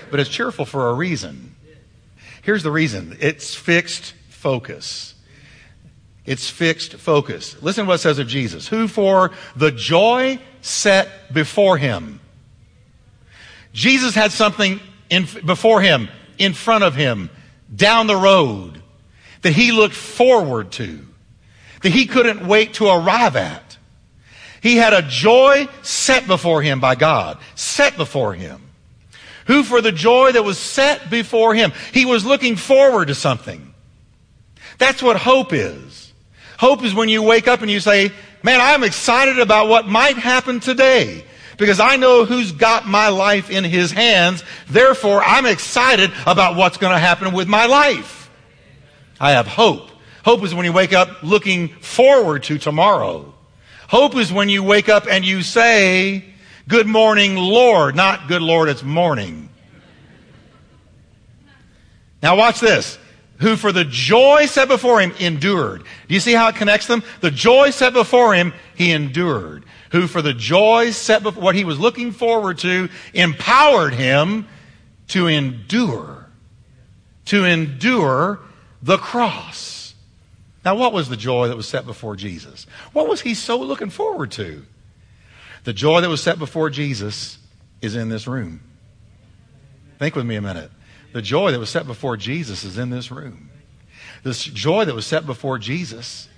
but 0.10 0.22
it's 0.22 0.30
cheerful 0.30 0.64
for 0.64 0.88
a 0.88 0.94
reason. 0.94 1.58
Here's 2.42 2.64
the 2.64 2.72
reason 2.72 3.18
it's 3.20 3.54
fixed 3.54 4.14
focus. 4.30 5.14
It's 6.26 6.50
fixed 6.50 6.94
focus. 6.94 7.62
Listen 7.62 7.84
to 7.84 7.90
what 7.90 7.96
it 7.96 7.98
says 7.98 8.18
of 8.18 8.30
Jesus, 8.30 8.66
who 8.66 8.88
for 8.88 9.32
the 9.58 9.72
joy 9.72 10.40
set 10.62 11.34
before 11.34 11.78
him. 11.78 12.22
Jesus 13.74 14.16
had 14.16 14.32
something 14.32 14.80
in, 15.10 15.28
before 15.46 15.82
him, 15.82 16.08
in 16.38 16.54
front 16.54 16.86
of 16.86 16.96
him, 16.96 17.30
down 17.76 18.08
the 18.08 18.16
road, 18.16 18.82
that 19.42 19.52
he 19.52 19.74
looked 19.74 19.96
forward 19.96 20.72
to, 20.72 21.06
that 21.82 21.90
he 21.90 22.06
couldn't 22.06 22.48
wait 22.48 22.76
to 22.76 22.88
arrive 22.88 23.36
at. 23.36 23.73
He 24.64 24.78
had 24.78 24.94
a 24.94 25.02
joy 25.02 25.68
set 25.82 26.26
before 26.26 26.62
him 26.62 26.80
by 26.80 26.96
God, 26.96 27.38
set 27.54 27.98
before 27.98 28.34
him. 28.34 28.62
Who 29.48 29.62
for 29.62 29.82
the 29.82 29.92
joy 29.92 30.32
that 30.32 30.46
was 30.46 30.58
set 30.58 31.10
before 31.10 31.54
him, 31.54 31.74
he 31.92 32.06
was 32.06 32.24
looking 32.24 32.56
forward 32.56 33.10
to 33.10 33.16
something. 33.16 33.74
That's 34.78 35.04
what 35.04 35.18
hope 35.18 35.52
is. 35.52 36.14
Hope 36.58 36.82
is 36.82 36.96
when 36.96 37.10
you 37.10 37.22
wake 37.22 37.50
up 37.50 37.62
and 37.62 37.70
you 37.70 37.82
say, 37.82 38.14
man, 38.42 38.62
I'm 38.62 38.86
excited 38.86 39.38
about 39.38 39.68
what 39.68 39.86
might 39.86 40.16
happen 40.16 40.62
today 40.62 41.26
because 41.58 41.82
I 41.82 41.98
know 41.98 42.24
who's 42.24 42.54
got 42.54 42.88
my 42.88 43.10
life 43.10 43.50
in 43.50 43.66
his 43.66 43.92
hands. 43.92 44.46
Therefore, 44.70 45.22
I'm 45.22 45.46
excited 45.46 46.10
about 46.26 46.56
what's 46.56 46.78
going 46.78 46.94
to 46.94 47.00
happen 47.00 47.34
with 47.34 47.50
my 47.50 47.66
life. 47.66 48.32
I 49.20 49.32
have 49.32 49.46
hope. 49.46 49.90
Hope 50.24 50.42
is 50.44 50.56
when 50.56 50.64
you 50.64 50.72
wake 50.72 50.94
up 50.94 51.22
looking 51.22 51.68
forward 51.68 52.44
to 52.44 52.58
tomorrow. 52.58 53.33
Hope 53.94 54.16
is 54.16 54.34
when 54.34 54.50
you 54.50 54.64
wake 54.64 54.90
up 54.90 55.06
and 55.08 55.24
you 55.24 55.44
say, 55.44 56.26
Good 56.68 56.88
morning, 56.88 57.36
Lord. 57.36 57.96
Not 57.96 58.28
good 58.28 58.42
Lord, 58.42 58.68
it's 58.68 58.82
morning. 58.82 59.50
Now 62.24 62.36
watch 62.36 62.60
this. 62.60 62.98
Who 63.38 63.56
for 63.56 63.72
the 63.72 63.86
joy 63.86 64.48
set 64.48 64.68
before 64.68 65.00
him 65.00 65.14
endured. 65.20 65.84
Do 66.08 66.14
you 66.16 66.20
see 66.20 66.34
how 66.34 66.48
it 66.48 66.56
connects 66.56 66.88
them? 66.88 67.04
The 67.22 67.30
joy 67.30 67.70
set 67.70 67.94
before 67.94 68.34
him, 68.34 68.54
he 68.74 68.92
endured. 68.92 69.64
Who 69.92 70.08
for 70.08 70.24
the 70.24 70.34
joy 70.34 70.90
set 70.90 71.22
before, 71.22 71.44
what 71.44 71.54
he 71.54 71.64
was 71.64 71.80
looking 71.80 72.14
forward 72.14 72.58
to, 72.60 72.90
empowered 73.14 73.94
him 73.94 74.48
to 75.10 75.28
endure. 75.28 76.26
To 77.26 77.46
endure 77.46 78.40
the 78.82 78.98
cross. 78.98 79.83
Now, 80.66 80.76
what 80.76 80.94
was 80.94 81.10
the 81.10 81.18
joy 81.18 81.50
that 81.50 81.58
was 81.58 81.68
set 81.68 81.86
before 81.86 82.16
Jesus? 82.16 82.66
What 82.94 83.08
was 83.08 83.22
he 83.22 83.34
so 83.34 83.60
looking 83.60 83.90
forward 83.90 84.32
to? 84.32 84.66
The 85.66 85.74
joy 85.74 86.02
that 86.02 86.10
was 86.10 86.22
set 86.22 86.40
before 86.40 86.70
Jesus 86.70 87.38
is 87.82 87.96
in 87.96 88.10
this 88.10 88.28
room. 88.28 88.62
Think 90.00 90.16
with 90.16 90.26
me 90.26 90.36
a 90.36 90.42
minute. 90.42 90.72
The 91.12 91.22
joy 91.22 91.52
that 91.52 91.60
was 91.60 91.70
set 91.70 91.86
before 91.86 92.18
Jesus 92.18 92.64
is 92.64 92.78
in 92.78 92.90
this 92.90 93.12
room. 93.12 93.50
This 94.24 94.44
joy 94.44 94.86
that 94.86 94.96
was 94.96 95.06
set 95.06 95.26
before 95.26 95.60
Jesus 95.60 96.30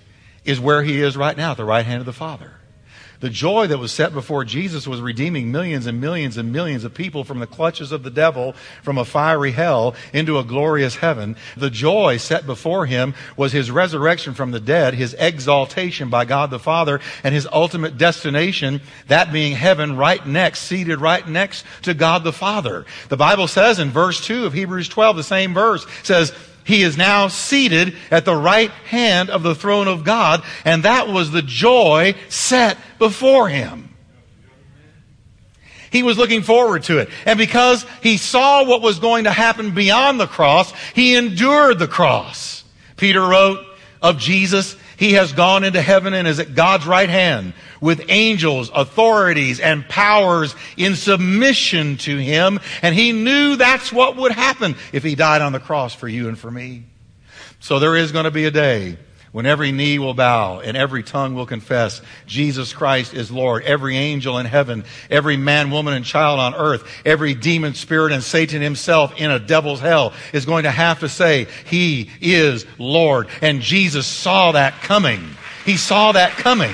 is 0.44 0.60
where 0.60 0.84
he 0.84 1.02
is 1.02 1.16
right 1.16 1.38
now, 1.38 1.52
at 1.52 1.58
the 1.58 1.66
right 1.66 1.86
hand 1.86 2.00
of 2.00 2.06
the 2.06 2.14
Father. 2.14 2.52
The 3.26 3.32
joy 3.32 3.66
that 3.66 3.80
was 3.80 3.92
set 3.92 4.14
before 4.14 4.46
Jesus 4.46 4.88
was 4.88 5.02
redeeming 5.02 5.52
millions 5.52 5.88
and 5.88 6.00
millions 6.00 6.38
and 6.38 6.52
millions 6.52 6.84
of 6.84 6.94
people 6.94 7.24
from 7.24 7.40
the 7.40 7.48
clutches 7.48 7.92
of 7.92 8.04
the 8.04 8.12
devil, 8.12 8.54
from 8.84 9.00
a 9.00 9.04
fiery 9.04 9.50
hell 9.50 9.96
into 10.14 10.38
a 10.38 10.44
glorious 10.44 10.98
heaven. 10.98 11.36
The 11.58 11.72
joy 11.72 12.18
set 12.18 12.46
before 12.46 12.86
him 12.86 13.16
was 13.36 13.52
his 13.52 13.72
resurrection 13.72 14.36
from 14.36 14.52
the 14.52 14.60
dead, 14.60 14.94
his 14.94 15.16
exaltation 15.18 16.12
by 16.12 16.26
God 16.26 16.52
the 16.52 16.60
Father, 16.60 17.02
and 17.24 17.34
his 17.34 17.48
ultimate 17.52 17.98
destination, 17.98 18.80
that 19.08 19.34
being 19.34 19.54
heaven 19.54 19.98
right 19.98 20.24
next, 20.24 20.60
seated 20.60 21.02
right 21.02 21.28
next 21.28 21.66
to 21.82 21.96
God 21.96 22.24
the 22.24 22.32
Father. 22.32 22.86
The 23.10 23.18
Bible 23.18 23.48
says 23.48 23.80
in 23.80 23.90
verse 23.90 24.24
2 24.24 24.46
of 24.46 24.54
Hebrews 24.54 24.88
12, 24.88 25.16
the 25.16 25.24
same 25.24 25.56
verse, 25.56 25.84
says, 26.04 26.32
he 26.66 26.82
is 26.82 26.98
now 26.98 27.28
seated 27.28 27.96
at 28.12 28.26
the 28.26 28.36
right 28.36 28.72
hand 28.72 29.30
of 29.30 29.44
the 29.44 29.56
throne 29.56 29.88
of 29.88 30.04
God, 30.04 30.44
and 30.66 30.84
that 30.84 31.08
was 31.08 31.32
the 31.32 31.44
joy 31.44 32.16
set 32.28 32.78
before 33.00 33.48
him. 33.48 33.96
He 35.92 36.04
was 36.04 36.18
looking 36.18 36.42
forward 36.42 36.84
to 36.84 36.98
it. 36.98 37.10
And 37.26 37.38
because 37.38 37.86
he 38.02 38.18
saw 38.18 38.66
what 38.66 38.82
was 38.82 39.00
going 39.00 39.24
to 39.26 39.32
happen 39.32 39.74
beyond 39.74 40.20
the 40.20 40.28
cross, 40.28 40.74
he 40.94 41.16
endured 41.16 41.80
the 41.80 41.88
cross. 41.88 42.66
Peter 42.98 43.22
wrote 43.22 43.60
of 44.02 44.18
Jesus, 44.18 44.76
he 44.98 45.14
has 45.14 45.34
gone 45.34 45.64
into 45.64 45.82
heaven 45.82 46.14
and 46.14 46.28
is 46.28 46.40
at 46.40 46.56
God's 46.56 46.86
right 46.86 47.10
hand 47.10 47.54
with 47.82 48.06
angels, 48.10 48.72
authorities, 48.74 49.60
and 49.60 49.88
powers 49.88 50.56
in 50.78 50.96
submission 50.96 51.98
to 51.98 52.18
him. 52.18 52.60
And 52.82 52.96
he 52.96 53.12
knew 53.12 53.56
that's 53.56 53.92
what 53.92 54.16
would 54.16 54.32
happen 54.32 54.76
if 54.94 55.04
he 55.04 55.16
died 55.16 55.42
on 55.42 55.52
the 55.52 55.60
cross 55.60 55.94
for 55.94 56.08
you 56.08 56.28
and 56.28 56.38
for 56.38 56.50
me. 56.50 56.84
So 57.60 57.80
there 57.80 57.96
is 57.96 58.12
going 58.12 58.26
to 58.26 58.32
be 58.32 58.46
a 58.46 58.52
day 58.52 58.98
when 59.36 59.46
every 59.46 59.74
knee 59.74 60.00
will 60.00 60.14
bow 60.14 60.62
and 60.62 60.78
every 60.78 61.04
tongue 61.04 61.36
will 61.36 61.46
confess 61.46 62.02
Jesus 62.26 62.72
Christ 62.72 63.14
is 63.14 63.30
Lord. 63.30 63.64
Every 63.64 63.98
angel 63.98 64.38
in 64.38 64.46
heaven, 64.46 64.86
every 65.10 65.36
man, 65.36 65.72
woman, 65.72 65.94
and 65.94 66.06
child 66.06 66.40
on 66.40 66.56
earth, 66.56 66.90
every 67.04 67.34
demon, 67.34 67.74
spirit, 67.74 68.14
and 68.14 68.24
Satan 68.24 68.62
himself 68.62 69.20
in 69.20 69.30
a 69.30 69.38
devil's 69.38 69.82
hell 69.82 70.14
is 70.32 70.46
going 70.46 70.64
to 70.64 70.72
have 70.72 71.02
to 71.02 71.10
say, 71.10 71.48
He 71.66 72.10
is 72.22 72.66
Lord. 72.80 73.28
And 73.42 73.60
Jesus 73.60 74.08
saw 74.08 74.54
that 74.54 74.74
coming. 74.84 75.20
He 75.66 75.76
saw 75.76 76.14
that 76.14 76.32
coming. 76.38 76.74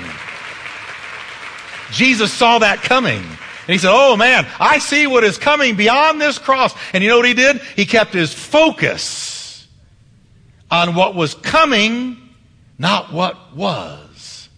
Jesus 1.92 2.32
saw 2.32 2.60
that 2.60 2.84
coming. 2.84 3.24
And 3.24 3.70
he 3.74 3.80
said, 3.80 3.90
Oh 3.92 4.16
man, 4.16 4.46
I 4.60 4.78
see 4.78 5.08
what 5.08 5.24
is 5.24 5.40
coming 5.40 5.78
beyond 5.78 6.22
this 6.22 6.38
cross. 6.38 6.76
And 6.94 7.04
you 7.04 7.10
know 7.10 7.18
what 7.18 7.26
he 7.26 7.34
did? 7.34 7.60
He 7.76 7.88
kept 7.88 8.14
his 8.14 8.32
focus 8.32 9.68
on 10.70 10.94
what 10.94 11.16
was 11.16 11.34
coming 11.34 12.21
not 12.82 13.14
what 13.14 13.56
was. 13.56 14.50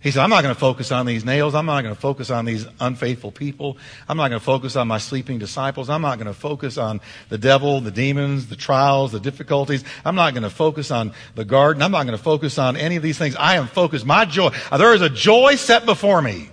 He 0.00 0.10
said, 0.10 0.22
I'm 0.22 0.30
not 0.30 0.42
going 0.42 0.54
to 0.54 0.58
focus 0.58 0.90
on 0.90 1.04
these 1.04 1.22
nails. 1.22 1.54
I'm 1.54 1.66
not 1.66 1.82
going 1.82 1.94
to 1.94 2.00
focus 2.00 2.30
on 2.30 2.46
these 2.46 2.66
unfaithful 2.80 3.30
people. 3.30 3.76
I'm 4.08 4.16
not 4.16 4.28
going 4.28 4.40
to 4.40 4.44
focus 4.44 4.74
on 4.74 4.88
my 4.88 4.96
sleeping 4.96 5.38
disciples. 5.38 5.90
I'm 5.90 6.00
not 6.00 6.16
going 6.16 6.26
to 6.26 6.34
focus 6.34 6.78
on 6.78 7.02
the 7.28 7.36
devil, 7.36 7.82
the 7.82 7.90
demons, 7.90 8.46
the 8.46 8.56
trials, 8.56 9.12
the 9.12 9.20
difficulties. 9.20 9.84
I'm 10.02 10.14
not 10.14 10.32
going 10.32 10.44
to 10.44 10.50
focus 10.50 10.90
on 10.90 11.12
the 11.34 11.44
garden. 11.44 11.82
I'm 11.82 11.90
not 11.90 12.04
going 12.04 12.16
to 12.16 12.22
focus 12.22 12.58
on 12.58 12.78
any 12.78 12.96
of 12.96 13.02
these 13.02 13.18
things. 13.18 13.36
I 13.36 13.56
am 13.56 13.66
focused. 13.66 14.06
My 14.06 14.24
joy, 14.24 14.50
there 14.74 14.94
is 14.94 15.02
a 15.02 15.10
joy 15.10 15.56
set 15.56 15.84
before 15.84 16.22
me. 16.22 16.48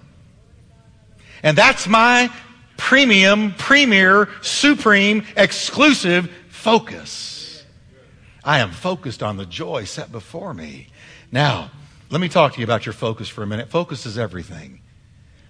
And 1.44 1.58
that's 1.58 1.88
my 1.88 2.30
premium, 2.76 3.54
premier, 3.54 4.28
supreme, 4.42 5.26
exclusive 5.38 6.30
focus. 6.50 7.31
I 8.44 8.60
am 8.60 8.72
focused 8.72 9.22
on 9.22 9.38
the 9.38 9.46
joy 9.46 9.84
set 9.84 10.12
before 10.12 10.54
me. 10.54 10.88
Now, 11.32 11.72
let 12.10 12.20
me 12.20 12.28
talk 12.28 12.54
to 12.54 12.60
you 12.60 12.64
about 12.64 12.86
your 12.86 12.94
focus 12.94 13.30
for 13.30 13.44
a 13.44 13.48
minute. 13.48 13.70
Focus 13.70 14.06
is 14.06 14.18
everything. 14.18 14.82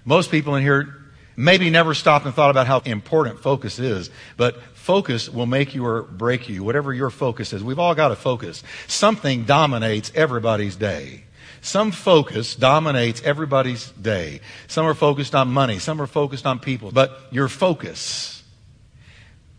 Most 0.05 0.31
people 0.31 0.55
in 0.55 0.63
here 0.63 0.95
maybe 1.36 1.69
never 1.69 1.93
stopped 1.93 2.25
and 2.25 2.36
thought 2.36 2.51
about 2.51 2.67
how 2.67 2.79
important 2.79 3.39
focus 3.39 3.79
is, 3.79 4.10
but 4.38 4.62
focus 4.74 5.29
will 5.29 5.45
make 5.45 5.74
you 5.74 5.86
or 5.86 6.03
break 6.03 6.50
you, 6.50 6.63
whatever 6.63 6.93
your 6.93 7.10
focus 7.10 7.53
is. 7.53 7.63
We've 7.63 7.79
all 7.79 7.95
got 7.95 8.12
a 8.12 8.15
focus. 8.15 8.63
Something 8.88 9.45
dominates 9.45 10.12
everybody's 10.13 10.75
day. 10.75 11.24
Some 11.62 11.91
focus 11.91 12.55
dominates 12.55 13.21
everybody's 13.21 13.91
day. 13.91 14.41
Some 14.67 14.86
are 14.86 14.95
focused 14.95 15.36
on 15.36 15.48
money, 15.48 15.79
some 15.79 16.01
are 16.01 16.07
focused 16.07 16.45
on 16.45 16.60
people, 16.60 16.91
but 16.91 17.19
your 17.31 17.48
focus, 17.48 18.43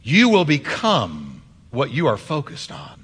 you 0.03 0.29
will 0.29 0.45
become 0.45 1.43
what 1.71 1.93
you 1.93 2.09
are 2.09 2.17
focused 2.17 2.73
on. 2.73 3.02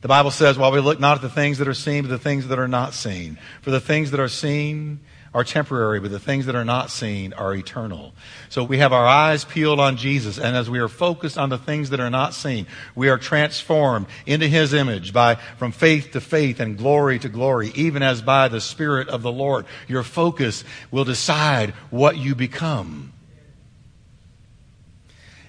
The 0.00 0.08
Bible 0.08 0.30
says, 0.30 0.56
while 0.56 0.72
we 0.72 0.80
look 0.80 0.98
not 0.98 1.16
at 1.16 1.22
the 1.22 1.28
things 1.28 1.58
that 1.58 1.68
are 1.68 1.74
seen, 1.74 2.02
but 2.02 2.08
the 2.08 2.18
things 2.18 2.48
that 2.48 2.58
are 2.58 2.68
not 2.68 2.94
seen. 2.94 3.38
For 3.60 3.70
the 3.70 3.80
things 3.80 4.10
that 4.12 4.20
are 4.20 4.28
seen 4.28 5.00
are 5.32 5.44
temporary, 5.44 6.00
but 6.00 6.10
the 6.10 6.18
things 6.18 6.46
that 6.46 6.56
are 6.56 6.64
not 6.64 6.90
seen 6.90 7.32
are 7.34 7.54
eternal. 7.54 8.12
So 8.48 8.64
we 8.64 8.78
have 8.78 8.92
our 8.92 9.06
eyes 9.06 9.44
peeled 9.44 9.78
on 9.78 9.96
Jesus, 9.96 10.38
and 10.38 10.56
as 10.56 10.68
we 10.68 10.78
are 10.80 10.88
focused 10.88 11.38
on 11.38 11.50
the 11.50 11.58
things 11.58 11.90
that 11.90 12.00
are 12.00 12.10
not 12.10 12.34
seen, 12.34 12.66
we 12.96 13.10
are 13.10 13.18
transformed 13.18 14.06
into 14.26 14.48
His 14.48 14.72
image 14.72 15.12
by, 15.12 15.36
from 15.58 15.70
faith 15.70 16.12
to 16.12 16.20
faith 16.20 16.58
and 16.60 16.76
glory 16.76 17.18
to 17.20 17.28
glory, 17.28 17.70
even 17.74 18.02
as 18.02 18.22
by 18.22 18.48
the 18.48 18.60
Spirit 18.60 19.08
of 19.08 19.22
the 19.22 19.30
Lord. 19.30 19.66
Your 19.86 20.02
focus 20.02 20.64
will 20.90 21.04
decide 21.04 21.70
what 21.90 22.16
you 22.16 22.34
become. 22.34 23.12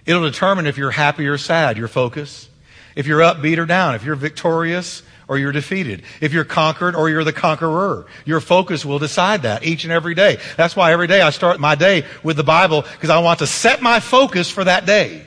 It'll 0.05 0.24
determine 0.24 0.67
if 0.67 0.77
you're 0.77 0.91
happy 0.91 1.25
or 1.25 1.38
sad, 1.38 1.77
your 1.77 1.88
focus 1.88 2.50
if 2.95 3.07
you're 3.07 3.19
upbeat 3.19 3.57
or 3.57 3.65
down, 3.65 3.95
if 3.95 4.03
you're 4.03 4.15
victorious 4.15 5.03
or 5.27 5.38
you're 5.38 5.51
defeated, 5.51 6.03
if 6.19 6.33
you're 6.33 6.43
conquered 6.43 6.95
or 6.95 7.10
you're 7.10 7.24
the 7.24 7.33
conqueror. 7.33 8.05
Your 8.25 8.41
focus 8.41 8.83
will 8.83 9.00
decide 9.00 9.43
that 9.43 9.63
each 9.63 9.83
and 9.83 9.93
every 9.93 10.13
day. 10.13 10.39
That's 10.57 10.75
why 10.75 10.91
every 10.91 11.07
day 11.07 11.21
I 11.21 11.29
start 11.29 11.60
my 11.60 11.75
day 11.75 12.05
with 12.24 12.38
the 12.38 12.43
Bible 12.43 12.81
because 12.81 13.10
I 13.10 13.19
want 13.19 13.39
to 13.39 13.48
set 13.48 13.81
my 13.81 14.00
focus 14.00 14.50
for 14.50 14.63
that 14.63 14.86
day. 14.86 15.25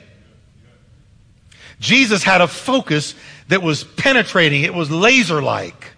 Jesus 1.79 2.23
had 2.23 2.41
a 2.41 2.47
focus 2.47 3.15
that 3.47 3.61
was 3.61 3.83
penetrating, 3.83 4.63
it 4.63 4.73
was 4.73 4.89
laser 4.89 5.41
like. 5.41 5.91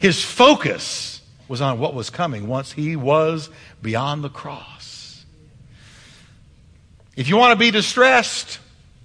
His 0.00 0.24
focus 0.24 1.20
was 1.48 1.60
on 1.60 1.78
what 1.78 1.94
was 1.94 2.10
coming 2.10 2.48
once 2.48 2.72
he 2.72 2.96
was 2.96 3.50
beyond 3.82 4.24
the 4.24 4.28
cross. 4.28 5.24
If 7.16 7.28
you 7.28 7.36
want 7.36 7.52
to 7.52 7.58
be 7.58 7.70
distressed, 7.70 8.58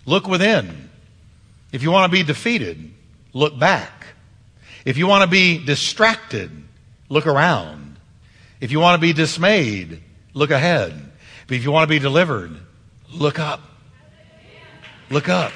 look 0.05 0.27
within. 0.27 0.88
If 1.71 1.83
you 1.83 1.91
want 1.91 2.11
to 2.11 2.17
be 2.17 2.23
defeated, 2.23 2.91
look 3.33 3.57
back. 3.57 4.07
If 4.85 4.97
you 4.97 5.07
want 5.07 5.23
to 5.23 5.29
be 5.29 5.63
distracted, 5.63 6.51
look 7.09 7.27
around. 7.27 7.97
If 8.59 8.71
you 8.71 8.79
want 8.79 8.95
to 8.95 9.01
be 9.01 9.13
dismayed, 9.13 10.01
look 10.33 10.51
ahead. 10.51 10.93
But 11.47 11.57
if 11.57 11.63
you 11.63 11.71
want 11.71 11.83
to 11.83 11.89
be 11.89 11.99
delivered, 11.99 12.55
look 13.11 13.39
up. 13.39 13.61
Look 15.09 15.29
up. 15.29 15.51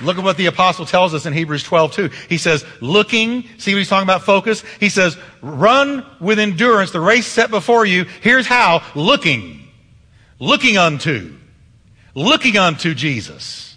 Look 0.00 0.18
at 0.18 0.24
what 0.24 0.36
the 0.36 0.46
apostle 0.46 0.86
tells 0.86 1.14
us 1.14 1.24
in 1.24 1.32
Hebrews 1.32 1.62
12, 1.62 1.92
2. 1.92 2.10
He 2.28 2.36
says, 2.38 2.64
looking, 2.80 3.44
see 3.58 3.72
what 3.72 3.78
he's 3.78 3.88
talking 3.88 4.06
about 4.06 4.22
focus? 4.22 4.64
He 4.80 4.88
says, 4.88 5.16
run 5.40 6.04
with 6.20 6.38
endurance 6.38 6.90
the 6.90 7.00
race 7.00 7.26
set 7.26 7.50
before 7.50 7.86
you. 7.86 8.04
Here's 8.20 8.46
how, 8.46 8.82
looking, 8.96 9.68
looking 10.40 10.76
unto, 10.76 11.36
looking 12.14 12.56
unto 12.56 12.94
Jesus, 12.94 13.76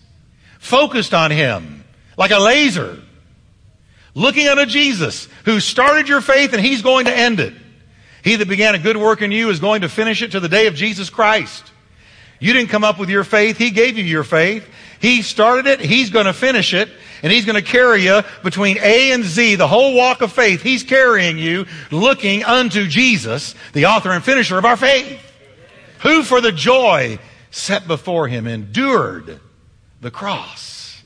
focused 0.59 1.13
on 1.13 1.31
him, 1.31 1.83
like 2.17 2.31
a 2.31 2.39
laser, 2.39 2.99
looking 4.13 4.47
unto 4.47 4.65
Jesus, 4.65 5.27
who 5.45 5.59
started 5.59 6.07
your 6.07 6.21
faith 6.21 6.53
and 6.53 6.63
he's 6.63 6.81
going 6.81 7.05
to 7.05 7.15
end 7.15 7.39
it. 7.39 7.53
He 8.23 8.35
that 8.35 8.47
began 8.47 8.75
a 8.75 8.79
good 8.79 8.97
work 8.97 9.21
in 9.21 9.31
you 9.31 9.49
is 9.49 9.59
going 9.59 9.81
to 9.81 9.89
finish 9.89 10.21
it 10.21 10.31
to 10.31 10.39
the 10.39 10.49
day 10.49 10.67
of 10.67 10.75
Jesus 10.75 11.09
Christ. 11.09 11.71
You 12.39 12.53
didn't 12.53 12.69
come 12.69 12.83
up 12.83 12.99
with 12.99 13.09
your 13.09 13.23
faith. 13.23 13.57
He 13.57 13.71
gave 13.71 13.97
you 13.97 14.03
your 14.03 14.23
faith. 14.23 14.67
He 14.99 15.21
started 15.21 15.67
it. 15.67 15.79
He's 15.79 16.09
going 16.09 16.25
to 16.25 16.33
finish 16.33 16.73
it. 16.73 16.89
And 17.23 17.31
He's 17.31 17.45
going 17.45 17.55
to 17.55 17.63
carry 17.63 18.03
you 18.03 18.21
between 18.43 18.77
A 18.79 19.11
and 19.11 19.23
Z, 19.23 19.55
the 19.55 19.67
whole 19.67 19.95
walk 19.95 20.21
of 20.21 20.31
faith. 20.31 20.61
He's 20.61 20.83
carrying 20.83 21.37
you 21.37 21.65
looking 21.89 22.43
unto 22.43 22.85
Jesus, 22.87 23.55
the 23.73 23.87
author 23.87 24.11
and 24.11 24.23
finisher 24.23 24.57
of 24.57 24.65
our 24.65 24.77
faith, 24.77 25.19
who 25.99 26.21
for 26.21 26.41
the 26.41 26.51
joy 26.51 27.17
set 27.51 27.87
before 27.87 28.27
Him 28.27 28.47
endured 28.47 29.39
the 30.01 30.11
cross. 30.11 31.01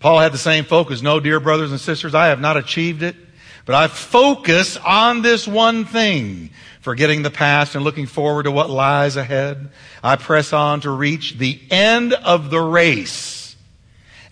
Paul 0.00 0.20
had 0.20 0.32
the 0.32 0.38
same 0.38 0.64
focus. 0.64 1.02
No, 1.02 1.20
dear 1.20 1.40
brothers 1.40 1.70
and 1.70 1.80
sisters, 1.80 2.14
I 2.14 2.26
have 2.26 2.40
not 2.40 2.56
achieved 2.56 3.02
it, 3.02 3.16
but 3.64 3.74
I 3.74 3.86
focus 3.88 4.76
on 4.76 5.22
this 5.22 5.48
one 5.48 5.84
thing 5.84 6.50
forgetting 6.80 7.22
the 7.22 7.30
past 7.30 7.74
and 7.74 7.82
looking 7.82 8.04
forward 8.04 8.42
to 8.42 8.50
what 8.50 8.68
lies 8.68 9.16
ahead. 9.16 9.70
I 10.02 10.16
press 10.16 10.52
on 10.52 10.82
to 10.82 10.90
reach 10.90 11.38
the 11.38 11.58
end 11.70 12.12
of 12.12 12.50
the 12.50 12.60
race 12.60 13.43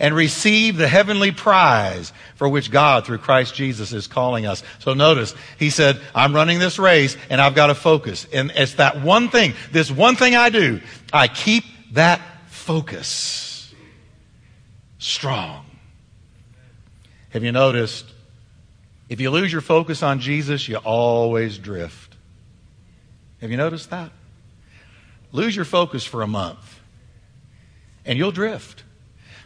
and 0.02 0.16
receive 0.16 0.76
the 0.76 0.88
heavenly 0.88 1.30
prize 1.30 2.12
for 2.34 2.48
which 2.48 2.72
God, 2.72 3.06
through 3.06 3.18
Christ 3.18 3.54
Jesus, 3.54 3.92
is 3.92 4.08
calling 4.08 4.44
us. 4.44 4.64
So 4.80 4.94
notice, 4.94 5.32
he 5.58 5.70
said, 5.70 5.98
I'm 6.12 6.34
running 6.34 6.58
this 6.58 6.78
race 6.78 7.16
and 7.30 7.40
I've 7.40 7.54
got 7.54 7.68
to 7.68 7.74
focus. 7.74 8.26
And 8.32 8.50
it's 8.56 8.74
that 8.74 9.00
one 9.00 9.30
thing, 9.30 9.54
this 9.70 9.90
one 9.90 10.16
thing 10.16 10.34
I 10.34 10.50
do, 10.50 10.80
I 11.12 11.28
keep 11.28 11.64
that 11.92 12.20
focus 12.48 13.72
strong. 14.98 15.64
Have 17.30 17.44
you 17.44 17.52
noticed? 17.52 18.04
If 19.08 19.20
you 19.20 19.30
lose 19.30 19.52
your 19.52 19.60
focus 19.60 20.02
on 20.02 20.18
Jesus, 20.18 20.68
you 20.68 20.78
always 20.78 21.58
drift. 21.58 22.16
Have 23.40 23.52
you 23.52 23.56
noticed 23.56 23.90
that? 23.90 24.10
Lose 25.30 25.54
your 25.54 25.64
focus 25.64 26.04
for 26.04 26.22
a 26.22 26.26
month 26.26 26.80
and 28.04 28.18
you'll 28.18 28.32
drift 28.32 28.81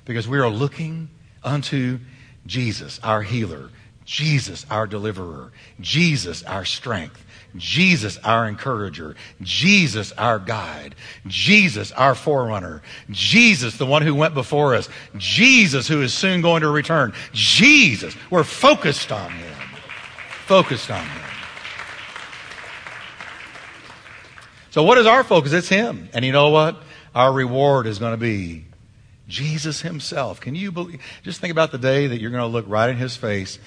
because 0.06 0.26
we 0.26 0.38
are 0.38 0.48
looking 0.48 1.10
unto 1.44 1.98
Jesus, 2.46 2.98
our 3.02 3.22
healer, 3.22 3.70
Jesus, 4.06 4.64
our 4.70 4.86
deliverer, 4.86 5.52
Jesus, 5.80 6.42
our 6.44 6.64
strength, 6.64 7.24
Jesus, 7.56 8.18
our 8.18 8.46
encourager, 8.46 9.16
Jesus, 9.42 10.12
our 10.12 10.38
guide, 10.38 10.94
Jesus, 11.26 11.90
our 11.92 12.14
forerunner, 12.14 12.82
Jesus, 13.10 13.76
the 13.76 13.86
one 13.86 14.02
who 14.02 14.14
went 14.14 14.32
before 14.32 14.74
us, 14.74 14.88
Jesus, 15.16 15.88
who 15.88 16.02
is 16.02 16.14
soon 16.14 16.40
going 16.40 16.62
to 16.62 16.68
return, 16.68 17.12
Jesus. 17.32 18.14
We're 18.30 18.44
focused 18.44 19.10
on 19.10 19.30
Him. 19.30 19.54
Focused 20.46 20.90
on 20.90 21.04
Him. 21.04 21.22
So 24.70 24.84
what 24.84 24.98
is 24.98 25.06
our 25.06 25.24
focus? 25.24 25.52
It's 25.52 25.68
Him. 25.68 26.08
And 26.12 26.24
you 26.24 26.32
know 26.32 26.50
what? 26.50 26.80
Our 27.14 27.32
reward 27.32 27.86
is 27.86 27.98
going 27.98 28.12
to 28.12 28.18
be 28.18 28.66
Jesus 29.28 29.82
Himself. 29.82 30.40
Can 30.40 30.54
you 30.54 30.72
believe? 30.72 31.00
Just 31.22 31.40
think 31.40 31.52
about 31.52 31.72
the 31.72 31.78
day 31.78 32.06
that 32.06 32.20
you're 32.20 32.30
going 32.30 32.42
to 32.42 32.46
look 32.46 32.66
right 32.68 32.90
in 32.90 32.96
His 32.96 33.16
face. 33.16 33.58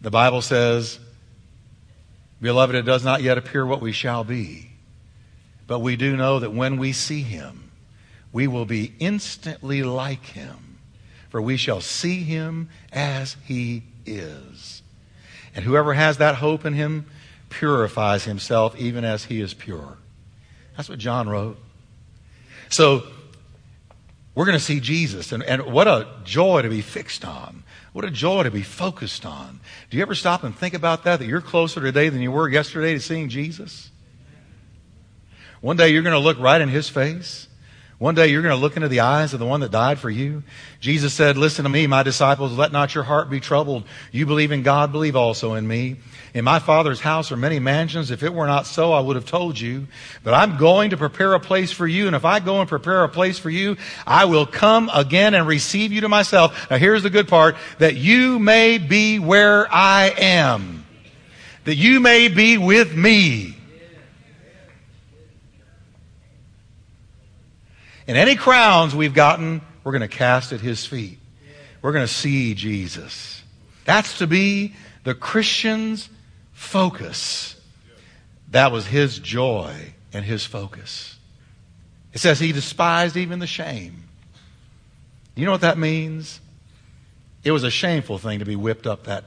The 0.00 0.10
Bible 0.10 0.42
says, 0.42 0.98
Beloved, 2.40 2.74
it 2.74 2.82
does 2.82 3.04
not 3.04 3.22
yet 3.22 3.38
appear 3.38 3.66
what 3.66 3.80
we 3.80 3.92
shall 3.92 4.24
be. 4.24 4.70
But 5.66 5.80
we 5.80 5.96
do 5.96 6.16
know 6.16 6.38
that 6.38 6.52
when 6.52 6.78
we 6.78 6.92
see 6.92 7.22
Him, 7.22 7.70
we 8.32 8.46
will 8.46 8.64
be 8.64 8.94
instantly 8.98 9.82
like 9.82 10.24
Him. 10.24 10.78
For 11.28 11.40
we 11.40 11.56
shall 11.56 11.80
see 11.80 12.22
Him 12.22 12.70
as 12.92 13.36
He 13.44 13.84
is. 14.04 14.82
And 15.54 15.64
whoever 15.64 15.94
has 15.94 16.18
that 16.18 16.36
hope 16.36 16.64
in 16.64 16.74
Him, 16.74 17.06
purifies 17.50 18.24
himself 18.24 18.78
even 18.78 19.04
as 19.04 19.24
he 19.24 19.40
is 19.40 19.52
pure. 19.52 19.98
That's 20.76 20.88
what 20.88 20.98
John 20.98 21.28
wrote. 21.28 21.58
So 22.70 23.02
we're 24.34 24.44
going 24.44 24.58
to 24.58 24.64
see 24.64 24.80
Jesus, 24.80 25.32
and, 25.32 25.42
and 25.42 25.66
what 25.66 25.88
a 25.88 26.06
joy 26.24 26.62
to 26.62 26.68
be 26.68 26.80
fixed 26.82 27.24
on. 27.24 27.64
What 27.92 28.04
a 28.04 28.10
joy 28.10 28.44
to 28.44 28.50
be 28.50 28.62
focused 28.62 29.26
on. 29.26 29.60
Do 29.90 29.96
you 29.96 30.02
ever 30.02 30.14
stop 30.14 30.44
and 30.44 30.56
think 30.56 30.74
about 30.74 31.02
that? 31.04 31.18
That 31.18 31.26
you're 31.26 31.40
closer 31.40 31.80
today 31.80 32.08
than 32.08 32.22
you 32.22 32.30
were 32.30 32.48
yesterday 32.48 32.94
to 32.94 33.00
seeing 33.00 33.28
Jesus? 33.28 33.90
One 35.60 35.76
day 35.76 35.88
you're 35.88 36.02
going 36.02 36.14
to 36.14 36.20
look 36.20 36.38
right 36.38 36.60
in 36.60 36.68
his 36.68 36.88
face. 36.88 37.48
One 38.00 38.14
day 38.14 38.28
you're 38.28 38.40
going 38.40 38.56
to 38.56 38.60
look 38.60 38.76
into 38.76 38.88
the 38.88 39.00
eyes 39.00 39.34
of 39.34 39.40
the 39.40 39.46
one 39.46 39.60
that 39.60 39.70
died 39.70 39.98
for 39.98 40.08
you. 40.08 40.42
Jesus 40.80 41.12
said, 41.12 41.36
Listen 41.36 41.64
to 41.64 41.68
me, 41.68 41.86
my 41.86 42.02
disciples, 42.02 42.56
let 42.56 42.72
not 42.72 42.94
your 42.94 43.04
heart 43.04 43.28
be 43.28 43.40
troubled. 43.40 43.84
You 44.10 44.24
believe 44.24 44.52
in 44.52 44.62
God, 44.62 44.90
believe 44.90 45.16
also 45.16 45.52
in 45.52 45.68
me. 45.68 45.96
In 46.32 46.42
my 46.42 46.60
Father's 46.60 47.00
house 47.00 47.30
are 47.30 47.36
many 47.36 47.58
mansions. 47.58 48.10
If 48.10 48.22
it 48.22 48.32
were 48.32 48.46
not 48.46 48.64
so, 48.64 48.94
I 48.94 49.00
would 49.00 49.16
have 49.16 49.26
told 49.26 49.60
you. 49.60 49.86
But 50.24 50.32
I'm 50.32 50.56
going 50.56 50.90
to 50.90 50.96
prepare 50.96 51.34
a 51.34 51.40
place 51.40 51.72
for 51.72 51.86
you. 51.86 52.06
And 52.06 52.16
if 52.16 52.24
I 52.24 52.40
go 52.40 52.60
and 52.60 52.68
prepare 52.70 53.04
a 53.04 53.08
place 53.10 53.38
for 53.38 53.50
you, 53.50 53.76
I 54.06 54.24
will 54.24 54.46
come 54.46 54.90
again 54.94 55.34
and 55.34 55.46
receive 55.46 55.92
you 55.92 56.00
to 56.00 56.08
myself. 56.08 56.70
Now 56.70 56.78
here's 56.78 57.02
the 57.02 57.10
good 57.10 57.28
part 57.28 57.56
that 57.80 57.96
you 57.96 58.38
may 58.38 58.78
be 58.78 59.18
where 59.18 59.70
I 59.70 60.14
am, 60.16 60.86
that 61.64 61.76
you 61.76 62.00
may 62.00 62.28
be 62.28 62.56
with 62.56 62.96
me. 62.96 63.59
And 68.10 68.18
any 68.18 68.34
crowns 68.34 68.92
we've 68.92 69.14
gotten, 69.14 69.60
we're 69.84 69.92
going 69.92 70.00
to 70.00 70.08
cast 70.08 70.52
at 70.52 70.60
his 70.60 70.84
feet. 70.84 71.20
We're 71.80 71.92
going 71.92 72.04
to 72.04 72.12
see 72.12 72.54
Jesus. 72.54 73.40
That's 73.84 74.18
to 74.18 74.26
be 74.26 74.74
the 75.04 75.14
Christian's 75.14 76.08
focus. 76.50 77.54
That 78.50 78.72
was 78.72 78.84
his 78.84 79.20
joy 79.20 79.94
and 80.12 80.24
his 80.24 80.44
focus. 80.44 81.20
It 82.12 82.18
says 82.18 82.40
he 82.40 82.50
despised 82.50 83.16
even 83.16 83.38
the 83.38 83.46
shame. 83.46 84.02
You 85.36 85.44
know 85.44 85.52
what 85.52 85.60
that 85.60 85.78
means? 85.78 86.40
It 87.44 87.52
was 87.52 87.62
a 87.62 87.70
shameful 87.70 88.18
thing 88.18 88.40
to 88.40 88.44
be 88.44 88.56
whipped 88.56 88.88
up 88.88 89.04
that 89.04 89.22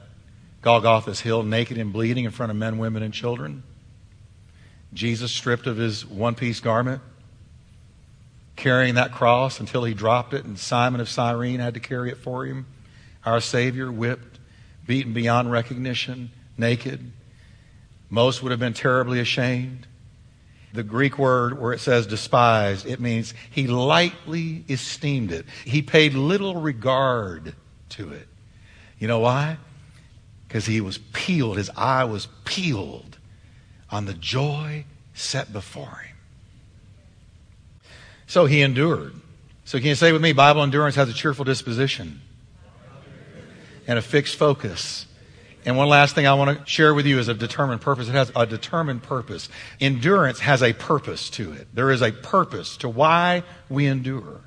Golgotha's 0.60 1.20
hill 1.20 1.42
naked 1.42 1.78
and 1.78 1.90
bleeding 1.90 2.26
in 2.26 2.32
front 2.32 2.50
of 2.50 2.56
men, 2.56 2.76
women, 2.76 3.02
and 3.02 3.14
children. 3.14 3.62
Jesus 4.92 5.32
stripped 5.32 5.66
of 5.66 5.78
his 5.78 6.04
one 6.04 6.34
piece 6.34 6.60
garment, 6.60 7.00
carrying 8.56 8.94
that 8.94 9.12
cross 9.12 9.60
until 9.60 9.84
he 9.84 9.94
dropped 9.94 10.32
it, 10.32 10.44
and 10.44 10.58
Simon 10.58 11.00
of 11.00 11.08
Cyrene 11.08 11.60
had 11.60 11.74
to 11.74 11.80
carry 11.80 12.10
it 12.10 12.18
for 12.18 12.44
him. 12.44 12.66
Our 13.24 13.40
Savior, 13.40 13.90
whipped, 13.90 14.38
beaten 14.86 15.12
beyond 15.12 15.50
recognition, 15.50 16.30
naked, 16.56 17.12
most 18.10 18.42
would 18.42 18.50
have 18.50 18.60
been 18.60 18.74
terribly 18.74 19.18
ashamed. 19.18 19.86
The 20.72 20.82
Greek 20.82 21.18
word 21.18 21.60
where 21.60 21.72
it 21.72 21.80
says 21.80 22.06
despised, 22.06 22.86
it 22.86 23.00
means 23.00 23.32
he 23.50 23.66
lightly 23.66 24.64
esteemed 24.68 25.32
it. 25.32 25.46
He 25.64 25.82
paid 25.82 26.14
little 26.14 26.56
regard 26.56 27.54
to 27.90 28.12
it. 28.12 28.28
You 28.98 29.08
know 29.08 29.20
why? 29.20 29.58
Because 30.46 30.66
he 30.66 30.80
was 30.80 30.98
peeled, 30.98 31.56
his 31.56 31.70
eye 31.76 32.04
was 32.04 32.28
peeled 32.44 33.18
on 33.90 34.06
the 34.06 34.14
joy 34.14 34.84
set 35.12 35.52
before 35.52 36.02
him. 36.04 36.13
So 38.34 38.46
he 38.46 38.62
endured. 38.62 39.14
So 39.64 39.78
can 39.78 39.86
you 39.86 39.94
say 39.94 40.10
with 40.10 40.20
me, 40.20 40.32
Bible 40.32 40.62
endurance 40.62 40.96
has 40.96 41.08
a 41.08 41.12
cheerful 41.12 41.44
disposition 41.44 42.20
and 43.86 43.96
a 43.96 44.02
fixed 44.02 44.34
focus 44.34 45.06
and 45.64 45.76
one 45.76 45.88
last 45.88 46.14
thing 46.16 46.26
I 46.26 46.34
want 46.34 46.58
to 46.58 46.66
share 46.66 46.92
with 46.92 47.06
you 47.06 47.18
is 47.18 47.28
a 47.28 47.34
determined 47.34 47.80
purpose. 47.80 48.08
It 48.08 48.12
has 48.12 48.32
a 48.34 48.44
determined 48.44 49.02
purpose. 49.02 49.48
Endurance 49.80 50.40
has 50.40 50.62
a 50.62 50.72
purpose 50.72 51.30
to 51.30 51.52
it. 51.52 51.68
There 51.72 51.90
is 51.90 52.02
a 52.02 52.10
purpose 52.10 52.76
to 52.78 52.88
why 52.88 53.44
we 53.70 53.86
endure. 53.86 54.40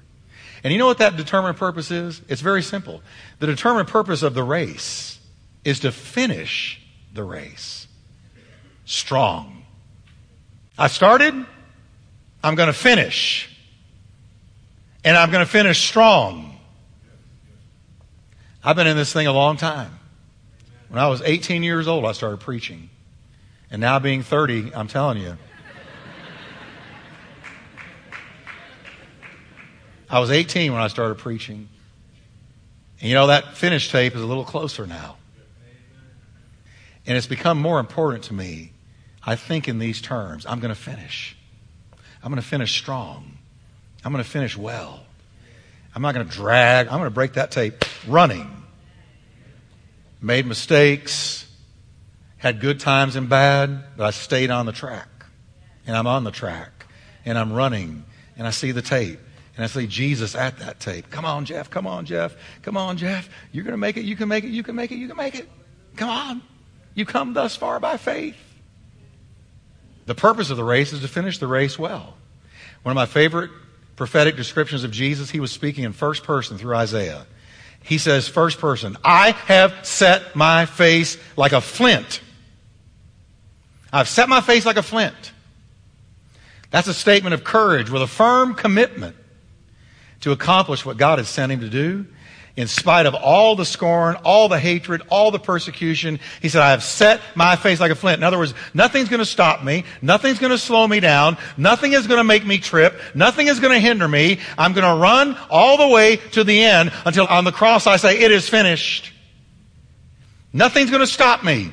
And 0.63 0.73
you 0.73 0.79
know 0.79 0.85
what 0.85 0.99
that 0.99 1.15
determined 1.15 1.57
purpose 1.57 1.89
is? 1.89 2.21
It's 2.27 2.41
very 2.41 2.61
simple. 2.61 3.01
The 3.39 3.47
determined 3.47 3.87
purpose 3.87 4.21
of 4.21 4.33
the 4.33 4.43
race 4.43 5.17
is 5.63 5.79
to 5.79 5.91
finish 5.91 6.79
the 7.13 7.23
race 7.23 7.87
strong. 8.85 9.63
I 10.77 10.87
started, 10.87 11.33
I'm 12.43 12.55
going 12.55 12.67
to 12.67 12.73
finish. 12.73 13.56
And 15.07 15.15
I'm 15.15 15.31
going 15.31 15.45
to 15.45 15.49
finish 15.49 15.87
strong. 15.87 16.59
I've 18.61 18.75
been 18.75 18.87
in 18.87 18.97
this 18.97 19.13
thing 19.13 19.25
a 19.25 19.31
long 19.31 19.55
time. 19.55 19.97
When 20.89 20.99
I 20.99 21.07
was 21.07 21.21
18 21.21 21.63
years 21.63 21.87
old, 21.87 22.03
I 22.03 22.11
started 22.11 22.41
preaching. 22.41 22.89
And 23.71 23.79
now 23.79 23.99
being 23.99 24.21
30, 24.21 24.75
I'm 24.75 24.89
telling 24.89 25.19
you, 25.19 25.37
I 30.09 30.19
was 30.19 30.29
18 30.29 30.73
when 30.73 30.81
I 30.81 30.89
started 30.89 31.19
preaching. 31.19 31.69
And 32.99 33.07
you 33.07 33.15
know, 33.15 33.27
that 33.27 33.55
finish 33.55 33.89
tape 33.89 34.13
is 34.13 34.21
a 34.21 34.25
little 34.25 34.43
closer 34.43 34.85
now. 34.85 35.15
And 37.05 37.15
it's 37.15 37.27
become 37.27 37.61
more 37.61 37.79
important 37.79 38.25
to 38.25 38.33
me. 38.33 38.73
I 39.25 39.37
think 39.37 39.69
in 39.69 39.79
these 39.79 40.01
terms 40.01 40.45
I'm 40.45 40.59
going 40.59 40.75
to 40.75 40.81
finish. 40.81 41.37
I'm 42.21 42.29
going 42.29 42.41
to 42.41 42.45
finish 42.45 42.77
strong. 42.77 43.36
I'm 44.07 44.13
going 44.13 44.23
to 44.23 44.29
finish 44.29 44.55
well. 44.55 45.01
I'm 45.93 46.01
not 46.01 46.15
going 46.15 46.25
to 46.25 46.33
drag. 46.33 46.87
I'm 46.87 46.93
going 46.93 47.07
to 47.07 47.09
break 47.09 47.33
that 47.33 47.51
tape 47.51 47.83
running. 48.07 48.49
Made 50.21 50.45
mistakes, 50.45 51.45
had 52.37 52.61
good 52.61 52.79
times 52.79 53.17
and 53.17 53.27
bad, 53.27 53.83
but 53.97 54.05
I 54.05 54.11
stayed 54.11 54.49
on 54.49 54.65
the 54.65 54.71
track. 54.71 55.09
And 55.85 55.93
I'm 55.93 56.07
on 56.07 56.23
the 56.23 56.31
track. 56.31 56.85
And 57.25 57.37
I'm 57.37 57.51
running. 57.51 58.05
And 58.37 58.47
I 58.47 58.51
see 58.51 58.71
the 58.71 58.81
tape. 58.81 59.19
And 59.57 59.65
I 59.65 59.67
see 59.67 59.87
Jesus 59.87 60.35
at 60.35 60.59
that 60.59 60.79
tape. 60.79 61.09
Come 61.09 61.25
on, 61.25 61.43
Jeff. 61.43 61.69
Come 61.69 61.85
on, 61.85 62.05
Jeff. 62.05 62.33
Come 62.61 62.77
on, 62.77 62.95
Jeff. 62.95 63.27
You're 63.51 63.65
going 63.65 63.73
to 63.73 63.77
make 63.77 63.97
it. 63.97 64.05
You 64.05 64.15
can 64.15 64.29
make 64.29 64.45
it. 64.45 64.51
You 64.51 64.63
can 64.63 64.77
make 64.77 64.93
it. 64.93 64.99
You 64.99 65.09
can 65.09 65.17
make 65.17 65.35
it. 65.35 65.49
Come 65.97 66.09
on. 66.09 66.41
You 66.95 67.03
come 67.03 67.33
thus 67.33 67.57
far 67.57 67.81
by 67.81 67.97
faith. 67.97 68.37
The 70.05 70.15
purpose 70.15 70.49
of 70.49 70.55
the 70.55 70.63
race 70.63 70.93
is 70.93 71.01
to 71.01 71.09
finish 71.09 71.39
the 71.39 71.47
race 71.47 71.77
well. 71.77 72.15
One 72.83 72.93
of 72.93 72.95
my 72.95 73.05
favorite 73.05 73.51
prophetic 73.97 74.37
descriptions 74.37 74.85
of 74.85 74.91
Jesus, 74.91 75.29
he 75.29 75.41
was 75.41 75.51
speaking 75.51 75.83
in 75.83 75.91
first 75.91 76.23
person 76.23 76.57
through 76.57 76.75
Isaiah. 76.75 77.27
He 77.83 77.97
says, 77.97 78.27
first 78.27 78.59
person, 78.59 78.95
I 79.03 79.31
have 79.31 79.85
set 79.85 80.35
my 80.35 80.65
face 80.65 81.17
like 81.35 81.51
a 81.51 81.59
flint. 81.59 82.21
I've 83.91 84.07
set 84.07 84.29
my 84.29 84.39
face 84.39 84.65
like 84.65 84.77
a 84.77 84.83
flint. 84.83 85.33
That's 86.69 86.87
a 86.87 86.93
statement 86.93 87.33
of 87.33 87.43
courage 87.43 87.89
with 87.89 88.01
a 88.01 88.07
firm 88.07 88.53
commitment 88.53 89.15
to 90.21 90.31
accomplish 90.31 90.85
what 90.85 90.97
God 90.97 91.17
has 91.17 91.27
sent 91.27 91.51
him 91.51 91.61
to 91.61 91.69
do. 91.69 92.05
In 92.57 92.67
spite 92.67 93.05
of 93.05 93.13
all 93.13 93.55
the 93.55 93.65
scorn, 93.65 94.15
all 94.23 94.49
the 94.49 94.57
hatred, 94.57 95.03
all 95.09 95.29
the 95.29 95.37
persecution, 95.37 96.19
he 96.41 96.49
said, 96.49 96.63
I 96.63 96.71
have 96.71 96.83
set 96.83 97.21
my 97.35 97.55
face 97.55 97.79
like 97.79 97.91
a 97.91 97.95
flint. 97.95 98.17
In 98.17 98.23
other 98.23 98.39
words, 98.39 98.55
nothing's 98.73 99.09
going 99.09 99.19
to 99.19 99.27
stop 99.27 99.63
me. 99.63 99.85
Nothing's 100.01 100.39
going 100.39 100.49
to 100.49 100.57
slow 100.57 100.87
me 100.87 100.99
down. 100.99 101.37
Nothing 101.55 101.93
is 101.93 102.07
going 102.07 102.17
to 102.17 102.23
make 102.23 102.43
me 102.43 102.57
trip. 102.57 102.99
Nothing 103.13 103.45
is 103.45 103.59
going 103.59 103.73
to 103.73 103.79
hinder 103.79 104.07
me. 104.07 104.39
I'm 104.57 104.73
going 104.73 104.91
to 104.91 104.99
run 104.99 105.37
all 105.51 105.77
the 105.77 105.87
way 105.87 106.15
to 106.31 106.43
the 106.43 106.63
end 106.63 106.91
until 107.05 107.27
on 107.27 107.43
the 107.43 107.51
cross 107.51 107.85
I 107.85 107.97
say, 107.97 108.17
it 108.17 108.31
is 108.31 108.49
finished. 108.49 109.13
Nothing's 110.51 110.89
going 110.89 111.01
to 111.01 111.07
stop 111.07 111.43
me. 111.43 111.71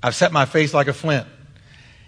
I've 0.00 0.14
set 0.14 0.30
my 0.30 0.44
face 0.44 0.72
like 0.72 0.86
a 0.86 0.92
flint. 0.92 1.26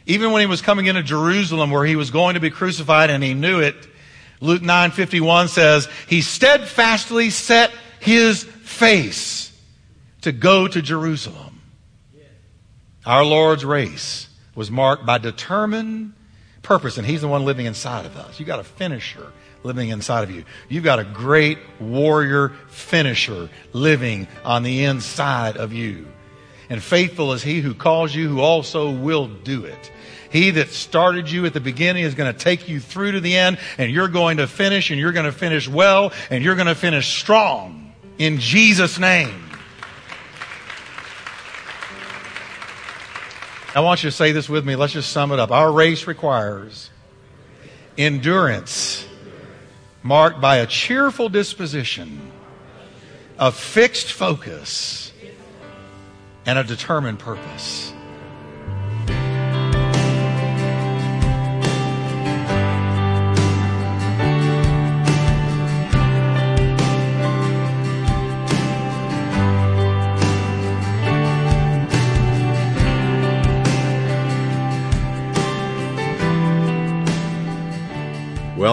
Even 0.07 0.31
when 0.31 0.43
he 0.43 0.47
was 0.47 0.63
coming 0.63 0.87
into 0.87 1.03
Jerusalem 1.03 1.73
where 1.73 1.85
he 1.85 1.97
was 1.97 2.13
going 2.13 2.35
to 2.35 2.41
be 2.41 2.51
crucified 2.51 3.11
and 3.11 3.25
he 3.25 3.35
knew 3.35 3.59
it, 3.59 3.75
Luke 4.41 4.63
9:51 4.63 5.49
says, 5.49 5.89
"He 6.07 6.21
steadfastly 6.21 7.31
set 7.31 7.73
his 8.01 8.45
face 8.45 9.51
to 10.23 10.33
go 10.33 10.69
to 10.69 10.83
Jerusalem." 10.83 11.61
Our 13.05 13.25
Lord's 13.25 13.65
race 13.65 14.27
was 14.55 14.71
marked 14.71 15.07
by 15.07 15.19
determined 15.19 16.13
purpose, 16.63 16.99
and 16.99 17.07
he's 17.07 17.21
the 17.21 17.29
one 17.29 17.45
living 17.45 17.67
inside 17.67 18.05
of 18.05 18.17
us. 18.17 18.41
You 18.41 18.47
got 18.47 18.59
a 18.59 18.65
finisher 18.65 19.33
living 19.63 19.91
inside 19.91 20.25
of 20.25 20.31
you. 20.31 20.45
You've 20.69 20.85
got 20.85 20.99
a 20.99 21.05
great 21.05 21.59
warrior 21.79 22.53
finisher 22.69 23.49
living 23.73 24.27
on 24.45 24.65
the 24.65 24.85
inside 24.85 25.57
of 25.57 25.73
you. 25.73 26.07
And 26.69 26.83
faithful 26.83 27.33
is 27.33 27.43
he 27.43 27.61
who 27.61 27.75
calls 27.75 28.15
you, 28.15 28.29
who 28.29 28.41
also 28.41 28.91
will 28.91 29.29
do 29.29 29.65
it. 29.65 29.93
He 30.37 30.51
that 30.51 30.69
started 30.69 31.31
you 31.31 31.47
at 31.47 31.55
the 31.55 31.61
beginning 31.61 32.05
is 32.05 32.15
going 32.15 32.31
to 32.31 32.39
take 32.39 32.69
you 32.69 32.79
through 32.79 33.13
to 33.13 33.21
the 33.21 33.39
end, 33.39 33.57
and 33.79 33.91
you're 33.91 34.07
going 34.07 34.37
to 34.37 34.47
finish, 34.47 34.91
and 34.91 35.01
you're 35.01 35.13
going 35.13 35.25
to 35.25 35.33
finish 35.33 35.67
well, 35.67 36.13
and 36.29 36.45
you're 36.45 36.57
going 36.57 36.67
to 36.67 36.75
finish 36.75 37.09
strong 37.19 37.95
in 38.19 38.39
Jesus' 38.39 38.99
name. 38.99 39.49
I 43.75 43.81
want 43.81 44.05
you 44.05 44.11
to 44.11 44.15
say 44.15 44.33
this 44.33 44.47
with 44.47 44.67
me. 44.67 44.77
Let's 44.77 44.93
just 44.93 45.11
sum 45.11 45.33
it 45.33 45.39
up. 45.39 45.51
Our 45.51 45.73
race 45.73 46.07
requires 46.07 46.91
endurance 47.97 49.09
marked 50.03 50.43
by 50.43 50.57
a 50.57 50.67
cheerful 50.67 51.31
disposition, 51.31 52.31
a 53.39 53.51
fixed 53.51 54.13
focus, 54.13 55.15
and 56.45 56.59
a 56.59 56.65
determined 56.65 57.21
purpose. 57.21 57.86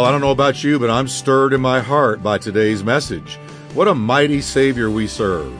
Well, 0.03 0.09
I 0.09 0.11
don't 0.11 0.19
know 0.19 0.31
about 0.31 0.65
you, 0.65 0.79
but 0.79 0.89
I'm 0.89 1.07
stirred 1.07 1.53
in 1.53 1.61
my 1.61 1.79
heart 1.79 2.21
by 2.21 2.37
today's 2.37 2.83
message. 2.83 3.35
What 3.73 3.87
a 3.87 3.95
mighty 3.95 4.41
Savior 4.41 4.91
we 4.91 5.07
serve. 5.07 5.53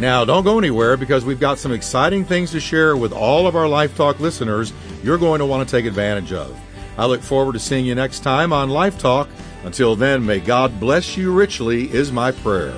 Now, 0.00 0.24
don't 0.24 0.42
go 0.42 0.58
anywhere 0.58 0.96
because 0.96 1.24
we've 1.24 1.38
got 1.38 1.60
some 1.60 1.70
exciting 1.70 2.24
things 2.24 2.50
to 2.50 2.58
share 2.58 2.96
with 2.96 3.12
all 3.12 3.46
of 3.46 3.54
our 3.54 3.68
Life 3.68 3.96
Talk 3.96 4.18
listeners 4.18 4.72
you're 5.04 5.16
going 5.16 5.38
to 5.38 5.46
want 5.46 5.68
to 5.68 5.76
take 5.76 5.86
advantage 5.86 6.32
of. 6.32 6.60
I 6.98 7.06
look 7.06 7.22
forward 7.22 7.52
to 7.52 7.60
seeing 7.60 7.86
you 7.86 7.94
next 7.94 8.24
time 8.24 8.52
on 8.52 8.68
Life 8.68 8.98
Talk. 8.98 9.28
Until 9.62 9.94
then, 9.94 10.26
may 10.26 10.40
God 10.40 10.80
bless 10.80 11.16
you 11.16 11.32
richly, 11.32 11.88
is 11.92 12.10
my 12.10 12.32
prayer. 12.32 12.76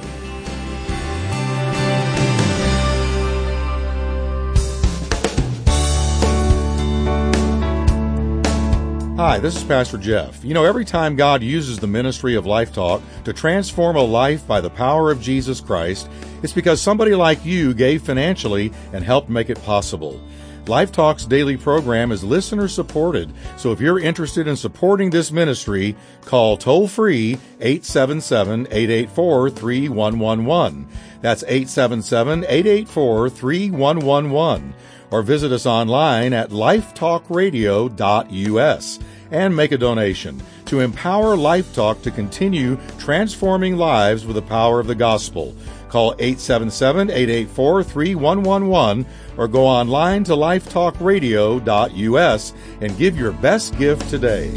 Hi, 9.17 9.39
this 9.39 9.57
is 9.57 9.65
Pastor 9.65 9.97
Jeff. 9.97 10.45
You 10.45 10.53
know, 10.53 10.67
every 10.67 10.85
time 10.85 11.17
God 11.17 11.43
uses 11.43 11.79
the 11.79 11.87
ministry 11.87 12.35
of 12.35 12.45
Life 12.45 12.71
Talk 12.71 13.01
to 13.25 13.33
transform 13.33 13.97
a 13.97 14.03
life 14.03 14.47
by 14.47 14.61
the 14.61 14.69
power 14.69 15.11
of 15.11 15.23
Jesus 15.23 15.59
Christ, 15.59 16.11
it's 16.43 16.53
because 16.53 16.83
somebody 16.83 17.15
like 17.15 17.43
you 17.43 17.73
gave 17.73 18.03
financially 18.03 18.71
and 18.93 19.03
helped 19.03 19.31
make 19.31 19.49
it 19.49 19.63
possible. 19.63 20.21
Life 20.67 20.93
Talk's 20.93 21.25
daily 21.25 21.57
program 21.57 22.13
is 22.13 22.23
listener 22.23 22.69
supported, 22.69 23.33
so 23.57 23.73
if 23.73 23.81
you're 23.81 23.99
interested 23.99 24.47
in 24.47 24.55
supporting 24.55 25.09
this 25.09 25.33
ministry, 25.33 25.97
call 26.27 26.59
toll 26.59 26.87
free 26.87 27.39
877 27.61 28.67
884 28.71 29.49
3111. 29.49 30.89
That's 31.23 31.43
877 31.45 32.45
884 32.45 33.31
3111 33.31 34.75
or 35.11 35.23
visit 35.23 35.51
us 35.53 35.67
online 35.67 36.33
at 36.33 36.51
lifetalkradio.us 36.51 38.99
and 39.31 39.55
make 39.57 39.73
a 39.73 39.79
donation 39.79 40.41
to 40.67 40.81
empower 40.81 41.37
LifeTalk 41.37 42.03
to 42.03 42.11
continue 42.11 42.77
transforming 42.99 43.77
lives 43.77 44.27
with 44.27 44.35
the 44.37 44.43
power 44.43 44.81
of 44.81 44.87
the 44.87 44.95
gospel. 44.95 45.55
Call 45.89 46.15
877 46.19 47.11
884 47.11 47.85
3111 47.85 49.07
or 49.37 49.49
go 49.49 49.67
online 49.67 50.23
to 50.25 50.33
lifetalkradio.us 50.33 52.53
and 52.81 52.99
give 52.99 53.17
your 53.17 53.33
best 53.33 53.79
gift 53.79 54.11
today. 54.11 54.53